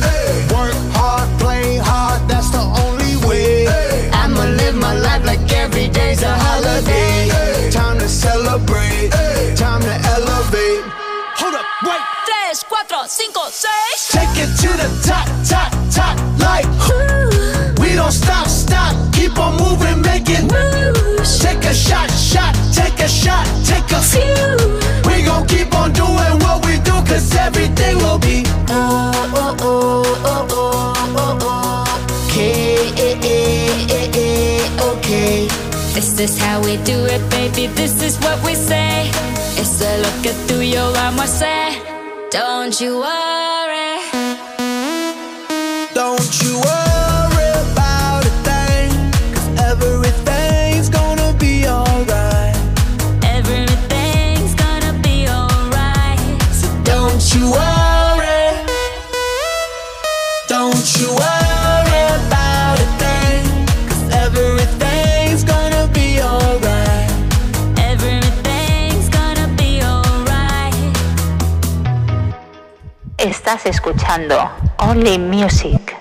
Work 0.53 0.73
hard, 0.93 1.29
play 1.39 1.77
hard, 1.77 2.27
that's 2.29 2.49
the 2.51 2.61
only 2.61 3.15
way. 3.27 3.67
I'ma 4.11 4.43
live 4.43 4.75
my 4.75 4.93
life 4.93 5.25
like 5.25 5.51
every 5.53 5.89
day's 5.89 6.21
a 6.21 6.35
holiday. 6.35 7.69
Time 7.71 7.99
to 7.99 8.07
celebrate, 8.07 9.09
time 9.55 9.81
to 9.81 9.95
elevate. 10.15 10.83
Hold 11.39 11.55
up, 11.55 11.65
wait. 11.83 12.01
Tres, 12.25 12.63
cuatro, 12.63 13.07
cinco, 13.07 13.41
seis. 13.49 14.09
Take 14.11 14.35
it 14.37 14.51
to 14.61 14.69
the 14.81 14.89
top, 15.03 15.27
top, 15.47 15.71
top, 15.91 16.15
like 16.39 16.67
We 17.79 17.95
don't 17.95 18.11
stop, 18.11 18.47
stop, 18.47 18.93
keep 19.13 19.37
on 19.37 19.57
moving, 19.57 20.01
make 20.01 20.29
it 20.29 20.43
Take 21.41 21.65
a 21.65 21.73
shot, 21.73 22.09
shot, 22.11 22.55
take 22.73 22.99
a 22.99 23.07
shot, 23.07 23.45
take 23.65 23.91
a 23.91 24.01
few 24.01 24.72
This 36.23 36.37
is 36.37 36.41
how 36.41 36.61
we 36.61 36.77
do 36.85 37.03
it, 37.03 37.29
baby. 37.29 37.67
This 37.67 38.01
is 38.01 38.17
what 38.19 38.41
we 38.45 38.55
say. 38.55 39.09
It's 39.59 39.81
a 39.81 39.97
look 39.97 40.25
at 40.25 40.35
through 40.47 40.61
your 40.61 40.97
arm, 40.97 41.19
I 41.19 41.25
say. 41.25 41.81
Don't 42.31 42.79
you 42.79 42.99
worry. 42.99 43.99
Don't 45.93 46.41
you 46.41 46.61
worry 46.61 46.92
Estás 73.63 73.75
escuchando 73.77 74.35
Only 74.79 75.17
Music. 75.19 75.95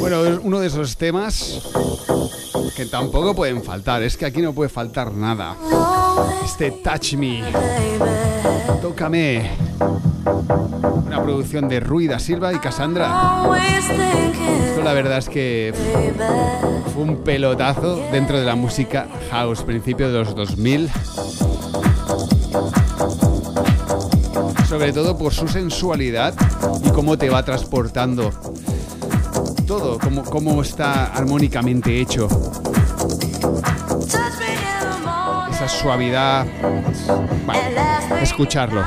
Bueno, 0.00 0.26
es 0.26 0.38
uno 0.42 0.60
de 0.60 0.66
esos 0.66 0.98
temas 0.98 1.62
que 2.76 2.84
tampoco 2.84 3.34
pueden 3.34 3.62
faltar. 3.62 4.02
Es 4.02 4.18
que 4.18 4.26
aquí 4.26 4.42
no 4.42 4.52
puede 4.52 4.68
faltar 4.68 5.14
nada. 5.14 5.56
Este 6.44 6.70
Touch 6.70 7.14
Me. 7.14 7.44
Tócame. 8.82 9.50
Una 11.06 11.22
producción 11.22 11.70
de 11.70 11.80
Rui 11.80 12.06
da 12.06 12.18
Silva 12.18 12.52
y 12.52 12.58
Cassandra. 12.58 13.46
Esto 14.66 14.82
la 14.82 14.92
verdad 14.92 15.16
es 15.16 15.30
que 15.30 15.72
un 16.98 17.22
pelotazo 17.22 18.02
dentro 18.10 18.38
de 18.38 18.44
la 18.44 18.56
música 18.56 19.06
house, 19.30 19.62
principio 19.62 20.10
de 20.10 20.18
los 20.18 20.34
2000. 20.34 20.90
Sobre 24.68 24.92
todo 24.92 25.16
por 25.16 25.32
su 25.32 25.46
sensualidad 25.48 26.34
y 26.84 26.90
cómo 26.90 27.16
te 27.16 27.30
va 27.30 27.44
transportando 27.44 28.30
todo, 29.66 29.98
cómo, 29.98 30.24
cómo 30.24 30.60
está 30.62 31.06
armónicamente 31.06 32.00
hecho. 32.00 32.26
Esa 35.50 35.68
suavidad. 35.68 36.46
Escucharlo. 38.20 38.82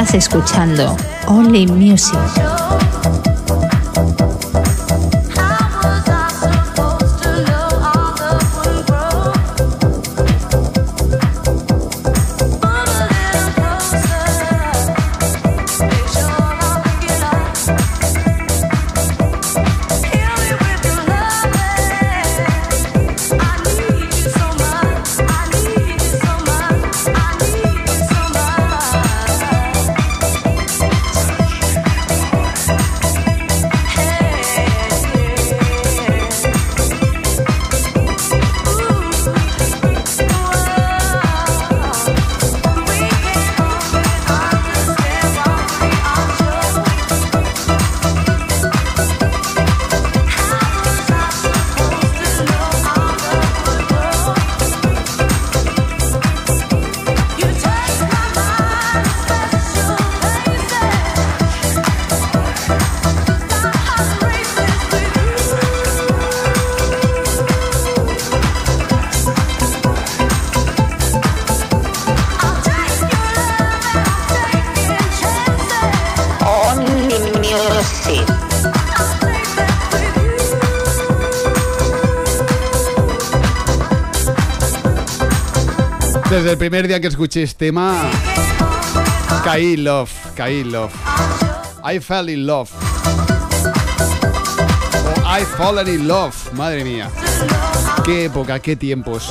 Estás 0.00 0.14
escuchando 0.14 0.96
Only 1.26 1.66
Music. 1.66 2.16
Desde 86.48 86.54
el 86.54 86.58
primer 86.60 86.88
día 86.88 86.98
que 86.98 87.08
escuché 87.08 87.42
este 87.42 87.66
tema, 87.66 88.10
caí 89.44 89.76
love, 89.76 90.10
caí 90.34 90.64
love. 90.64 90.94
I 91.84 92.00
fell 92.00 92.30
in 92.30 92.46
love. 92.46 92.70
O 95.04 95.38
I 95.38 95.44
fallen 95.44 95.88
in 95.88 96.08
love, 96.08 96.34
madre 96.54 96.84
mía. 96.84 97.10
Qué 98.02 98.24
época, 98.24 98.58
qué 98.60 98.76
tiempos. 98.76 99.30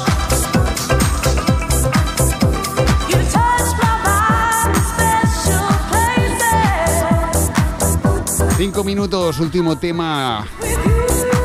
Cinco 8.57 8.83
minutos, 8.83 9.39
último 9.39 9.75
tema 9.79 10.45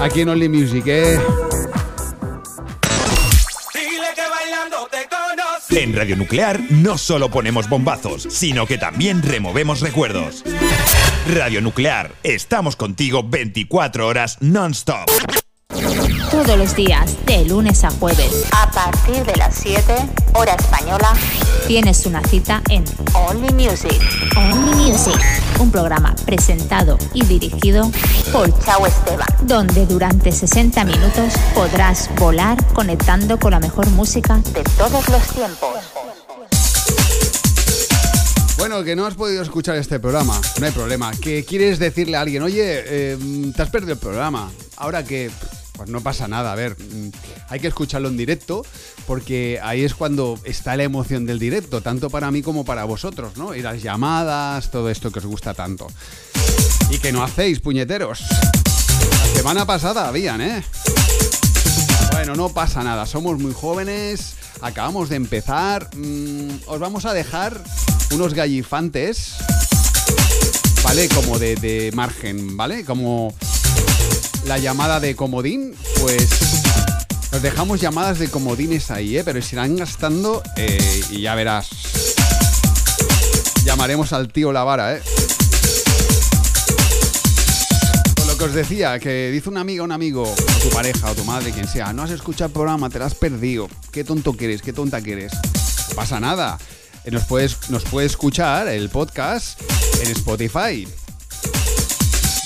aquí 0.02 0.20
en 0.20 0.28
Only 0.28 0.50
Music, 0.50 0.84
¿eh? 0.86 1.18
En 5.74 5.96
Radio 5.96 6.16
Nuclear 6.16 6.60
no 6.70 6.98
solo 6.98 7.30
ponemos 7.30 7.66
bombazos, 7.66 8.26
sino 8.28 8.66
que 8.66 8.76
también 8.76 9.22
removemos 9.22 9.80
recuerdos. 9.80 10.44
Radio 11.34 11.62
Nuclear, 11.62 12.12
estamos 12.22 12.76
contigo 12.76 13.22
24 13.22 14.06
horas 14.06 14.36
non-stop. 14.40 15.08
Todos 16.30 16.59
los 16.59 16.74
días, 16.74 17.16
de 17.26 17.44
lunes 17.44 17.84
a 17.84 17.90
jueves, 17.90 18.46
a 18.53 18.70
partir 18.70 19.24
de 19.24 19.36
las 19.36 19.55
7, 19.55 19.94
hora 20.34 20.55
española, 20.55 21.12
tienes 21.66 22.07
una 22.07 22.22
cita 22.22 22.62
en 22.70 22.84
Only 23.14 23.53
Music. 23.53 24.00
Only 24.36 24.90
Music, 24.90 25.20
un 25.61 25.70
programa 25.70 26.14
presentado 26.24 26.98
y 27.14 27.24
dirigido 27.24 27.90
por 28.32 28.53
Chao 28.64 28.86
Esteban, 28.86 29.28
donde 29.42 29.86
durante 29.86 30.32
60 30.32 30.84
minutos 30.84 31.34
podrás 31.55 32.11
volar 32.16 32.57
conectando 32.72 33.38
con 33.38 33.53
la 33.53 33.61
mejor 33.61 33.88
música 33.90 34.38
de 34.55 34.62
todos 34.76 35.09
los 35.09 35.22
tiempos. 35.28 35.76
Bueno, 38.62 38.84
que 38.84 38.94
no 38.94 39.07
has 39.07 39.14
podido 39.14 39.42
escuchar 39.42 39.76
este 39.76 39.98
programa, 39.98 40.40
no 40.61 40.66
hay 40.66 40.70
problema. 40.70 41.11
Que 41.20 41.44
quieres 41.44 41.80
decirle 41.80 42.16
a 42.16 42.20
alguien, 42.20 42.44
oye, 42.44 42.62
eh, 42.86 43.18
te 43.57 43.61
has 43.61 43.70
perdido 43.70 43.94
el 43.94 43.98
programa. 43.98 44.53
Ahora 44.76 45.03
que, 45.03 45.32
pues 45.82 45.90
no 45.90 46.00
pasa 46.00 46.28
nada, 46.28 46.52
a 46.52 46.54
ver, 46.54 46.76
mm, 46.78 47.08
hay 47.48 47.58
que 47.58 47.66
escucharlo 47.66 48.06
en 48.06 48.16
directo, 48.16 48.64
porque 49.04 49.58
ahí 49.64 49.82
es 49.82 49.94
cuando 49.96 50.38
está 50.44 50.76
la 50.76 50.84
emoción 50.84 51.26
del 51.26 51.40
directo, 51.40 51.80
tanto 51.80 52.08
para 52.08 52.30
mí 52.30 52.40
como 52.40 52.64
para 52.64 52.84
vosotros, 52.84 53.36
¿no? 53.36 53.56
Y 53.56 53.62
las 53.62 53.82
llamadas, 53.82 54.70
todo 54.70 54.90
esto 54.90 55.10
que 55.10 55.18
os 55.18 55.26
gusta 55.26 55.54
tanto. 55.54 55.88
Y 56.88 56.98
que 56.98 57.10
no 57.10 57.24
hacéis, 57.24 57.58
puñeteros. 57.58 58.20
La 58.20 59.26
semana 59.34 59.66
pasada 59.66 60.06
habían, 60.06 60.40
¿eh? 60.40 60.62
Bueno, 62.12 62.36
no 62.36 62.50
pasa 62.50 62.84
nada, 62.84 63.04
somos 63.04 63.40
muy 63.40 63.52
jóvenes, 63.52 64.34
acabamos 64.60 65.08
de 65.08 65.16
empezar. 65.16 65.90
mm, 65.96 66.60
os 66.68 66.78
vamos 66.78 67.06
a 67.06 67.12
dejar 67.12 67.60
unos 68.12 68.34
gallifantes, 68.34 69.34
¿vale? 70.84 71.08
Como 71.08 71.40
de, 71.40 71.56
de 71.56 71.90
margen, 71.92 72.56
¿vale? 72.56 72.84
Como 72.84 73.34
la 74.47 74.59
llamada 74.59 75.01
de 75.01 75.14
comodín, 75.16 75.74
pues 76.01 76.28
nos 77.30 77.43
dejamos 77.43 77.80
llamadas 77.80 78.18
de 78.18 78.28
comodines 78.28 78.90
ahí, 78.90 79.16
¿eh? 79.16 79.22
pero 79.24 79.40
se 79.40 79.55
irán 79.57 79.76
gastando 79.76 80.43
eh, 80.57 81.03
y 81.11 81.22
ya 81.22 81.34
verás. 81.34 81.68
Llamaremos 83.64 84.12
al 84.12 84.28
tío 84.28 84.53
La 84.53 84.64
Vara, 84.64 84.97
¿eh? 84.97 85.03
Con 88.16 88.26
lo 88.26 88.36
que 88.36 88.45
os 88.45 88.53
decía, 88.55 88.99
que 88.99 89.30
dice 89.30 89.49
una 89.49 89.61
amiga, 89.61 89.84
un 89.84 89.93
amigo, 89.93 90.24
o 90.24 90.34
tu 90.62 90.68
pareja, 90.70 91.11
o 91.11 91.14
tu 91.14 91.24
madre, 91.24 91.53
quien 91.53 91.68
sea, 91.68 91.93
no 91.93 92.03
has 92.03 92.11
escuchado 92.11 92.47
el 92.47 92.53
programa, 92.53 92.90
te 92.90 92.99
lo 92.99 93.05
has 93.05 93.14
perdido. 93.14 93.68
Qué 93.93 94.05
tonto 94.05 94.36
que 94.36 94.47
eres, 94.47 94.62
qué 94.62 94.72
tonta 94.72 95.01
que 95.01 95.12
eres. 95.12 95.32
No 95.90 95.95
pasa 95.95 96.18
nada. 96.20 96.59
Eh, 97.05 97.11
Nos 97.11 97.24
puedes, 97.24 97.70
nos 97.70 97.84
puede 97.84 98.07
escuchar 98.09 98.68
el 98.68 98.90
podcast 98.90 99.61
en 100.03 100.11
Spotify. 100.11 100.86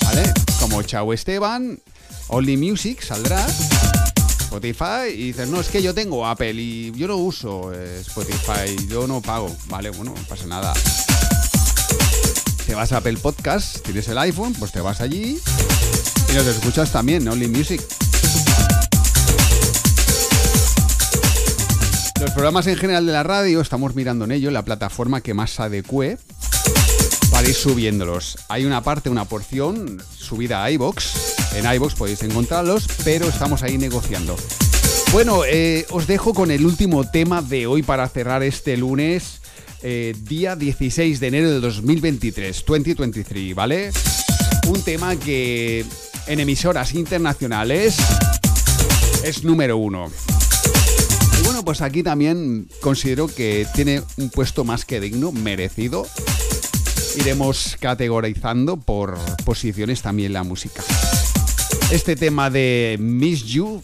¿Vale? 0.03 0.33
Como 0.77 0.87
Chao 0.87 1.11
Esteban, 1.11 1.79
Only 2.27 2.55
Music 2.55 3.01
saldrá. 3.01 3.43
Spotify 4.41 5.09
y 5.11 5.23
dices, 5.31 5.49
no, 5.49 5.59
es 5.59 5.69
que 5.69 5.81
yo 5.81 5.95
tengo 5.95 6.27
Apple 6.27 6.53
y 6.53 6.91
yo 6.91 7.07
no 7.07 7.15
uso 7.17 7.73
eh, 7.73 8.01
Spotify, 8.01 8.87
yo 8.87 9.07
no 9.07 9.19
pago. 9.19 9.49
Vale, 9.69 9.89
bueno, 9.89 10.13
no 10.15 10.23
pasa 10.27 10.45
nada. 10.45 10.75
Te 12.67 12.75
vas 12.75 12.91
a 12.91 12.97
Apple 12.97 13.17
Podcast, 13.17 13.79
tienes 13.81 14.07
el 14.09 14.19
iPhone, 14.19 14.53
pues 14.53 14.71
te 14.71 14.79
vas 14.79 15.01
allí 15.01 15.39
y 16.29 16.33
nos 16.35 16.45
escuchas 16.45 16.91
también, 16.91 17.27
Only 17.27 17.47
Music. 17.47 17.81
Los 22.21 22.29
programas 22.33 22.67
en 22.67 22.77
general 22.77 23.07
de 23.07 23.13
la 23.13 23.23
radio 23.23 23.61
estamos 23.61 23.95
mirando 23.95 24.25
en 24.25 24.31
ello 24.31 24.51
la 24.51 24.63
plataforma 24.63 25.21
que 25.21 25.33
más 25.33 25.59
adecue 25.59 26.19
para 27.31 27.49
ir 27.49 27.55
subiéndolos. 27.55 28.37
Hay 28.47 28.65
una 28.65 28.83
parte, 28.83 29.09
una 29.09 29.25
porción 29.25 29.99
subida 30.27 30.63
a 30.63 30.69
iBox. 30.71 31.55
En 31.55 31.71
iBox 31.73 31.95
podéis 31.95 32.21
encontrarlos, 32.23 32.87
pero 33.03 33.27
estamos 33.27 33.63
ahí 33.63 33.77
negociando. 33.77 34.35
Bueno, 35.13 35.45
eh, 35.45 35.85
os 35.89 36.05
dejo 36.05 36.33
con 36.33 36.51
el 36.51 36.65
último 36.65 37.09
tema 37.09 37.41
de 37.41 37.65
hoy 37.65 37.81
para 37.81 38.07
cerrar 38.09 38.43
este 38.43 38.75
lunes, 38.75 39.39
eh, 39.81 40.13
día 40.23 40.55
16 40.55 41.19
de 41.19 41.27
enero 41.27 41.49
de 41.49 41.59
2023, 41.61 42.63
2023, 42.65 43.55
¿vale? 43.55 43.91
Un 44.67 44.81
tema 44.81 45.15
que 45.15 45.85
en 46.27 46.39
emisoras 46.41 46.93
internacionales 46.93 47.95
es 49.23 49.43
número 49.45 49.77
uno. 49.77 50.11
Y 51.39 51.43
bueno, 51.45 51.63
pues 51.63 51.81
aquí 51.81 52.03
también 52.03 52.67
considero 52.81 53.27
que 53.27 53.65
tiene 53.73 54.03
un 54.17 54.29
puesto 54.29 54.65
más 54.65 54.83
que 54.83 54.99
digno, 54.99 55.31
merecido. 55.31 56.05
Iremos 57.19 57.75
categorizando 57.79 58.77
por 58.77 59.17
posiciones 59.43 60.03
también 60.03 60.33
la 60.33 60.43
música. 60.43 60.83
Este 61.91 62.15
tema 62.15 62.51
de 62.51 62.95
Miss 62.99 63.43
You, 63.43 63.81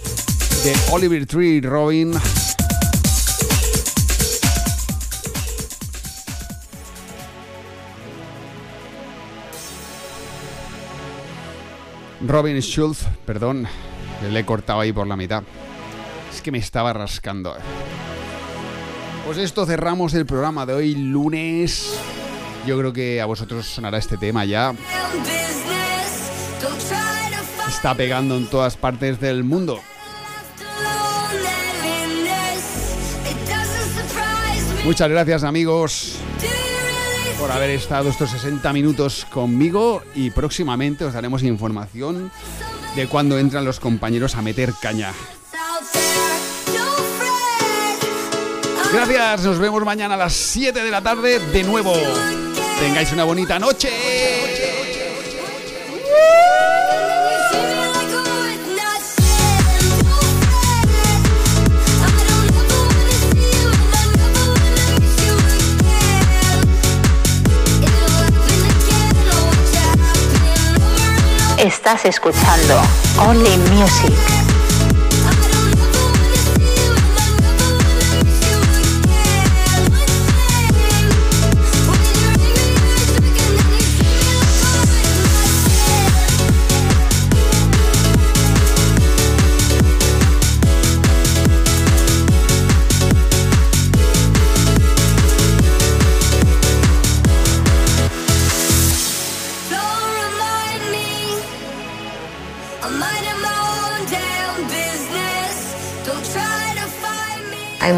de 0.64 0.76
Oliver 0.92 1.26
Tree 1.26 1.60
Robin. 1.62 2.14
Robin 12.26 12.62
Schulz, 12.62 13.00
perdón, 13.26 13.68
le 14.32 14.40
he 14.40 14.46
cortado 14.46 14.80
ahí 14.80 14.94
por 14.94 15.08
la 15.08 15.18
mitad. 15.18 15.42
Es 16.32 16.42
que 16.42 16.52
me 16.52 16.60
estaba 16.60 16.94
rascando. 16.94 17.56
Pues 19.26 19.40
esto 19.40 19.66
cerramos 19.66 20.14
el 20.14 20.28
programa 20.28 20.68
de 20.68 20.74
hoy, 20.74 20.96
lunes. 20.96 21.98
Yo 22.66 22.78
creo 22.78 22.94
que 22.94 23.20
a 23.20 23.26
vosotros 23.26 23.66
sonará 23.66 23.98
este 23.98 24.18
tema 24.18 24.46
ya. 24.46 24.74
Está 27.68 27.96
pegando 27.96 28.38
en 28.38 28.48
todas 28.48 28.78
partes 28.78 29.20
del 29.20 29.44
mundo. 29.44 29.82
Muchas 34.86 35.10
gracias 35.10 35.44
amigos 35.44 36.16
por 37.40 37.52
haber 37.52 37.72
estado 37.72 38.10
estos 38.10 38.32
60 38.32 38.72
minutos 38.72 39.26
conmigo 39.30 40.02
y 40.16 40.30
próximamente 40.32 41.04
os 41.04 41.14
daremos 41.14 41.44
información 41.44 42.32
de 42.96 43.08
cuando 43.08 43.38
entran 43.38 43.66
los 43.66 43.80
compañeros 43.82 44.36
a 44.36 44.42
meter 44.42 44.74
caña. 44.82 45.12
Gracias, 48.94 49.44
nos 49.44 49.60
vemos 49.60 49.84
mañana 49.84 50.14
a 50.14 50.18
las 50.18 50.34
7 50.34 50.84
de 50.84 50.92
la 50.92 51.02
tarde 51.02 51.40
de 51.40 51.64
nuevo. 51.64 51.94
Tengáis 52.84 53.14
una 53.14 53.24
bonita 53.24 53.58
noche. 53.60 53.90
Estás 71.58 72.04
escuchando 72.04 72.82
Only 73.18 73.58
Music. 73.72 74.53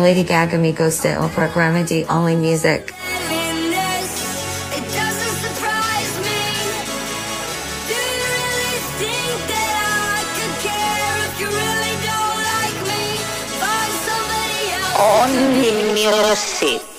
Lady 0.06 0.24
Gaga 0.24 0.60
Migos 0.60 1.02
de 1.02 1.14
El 1.14 1.30
Programa 1.32 1.82
de 1.82 2.06
Only 2.08 2.36
Music. 2.36 2.94
Only 14.96 15.72
Music. 15.96 16.95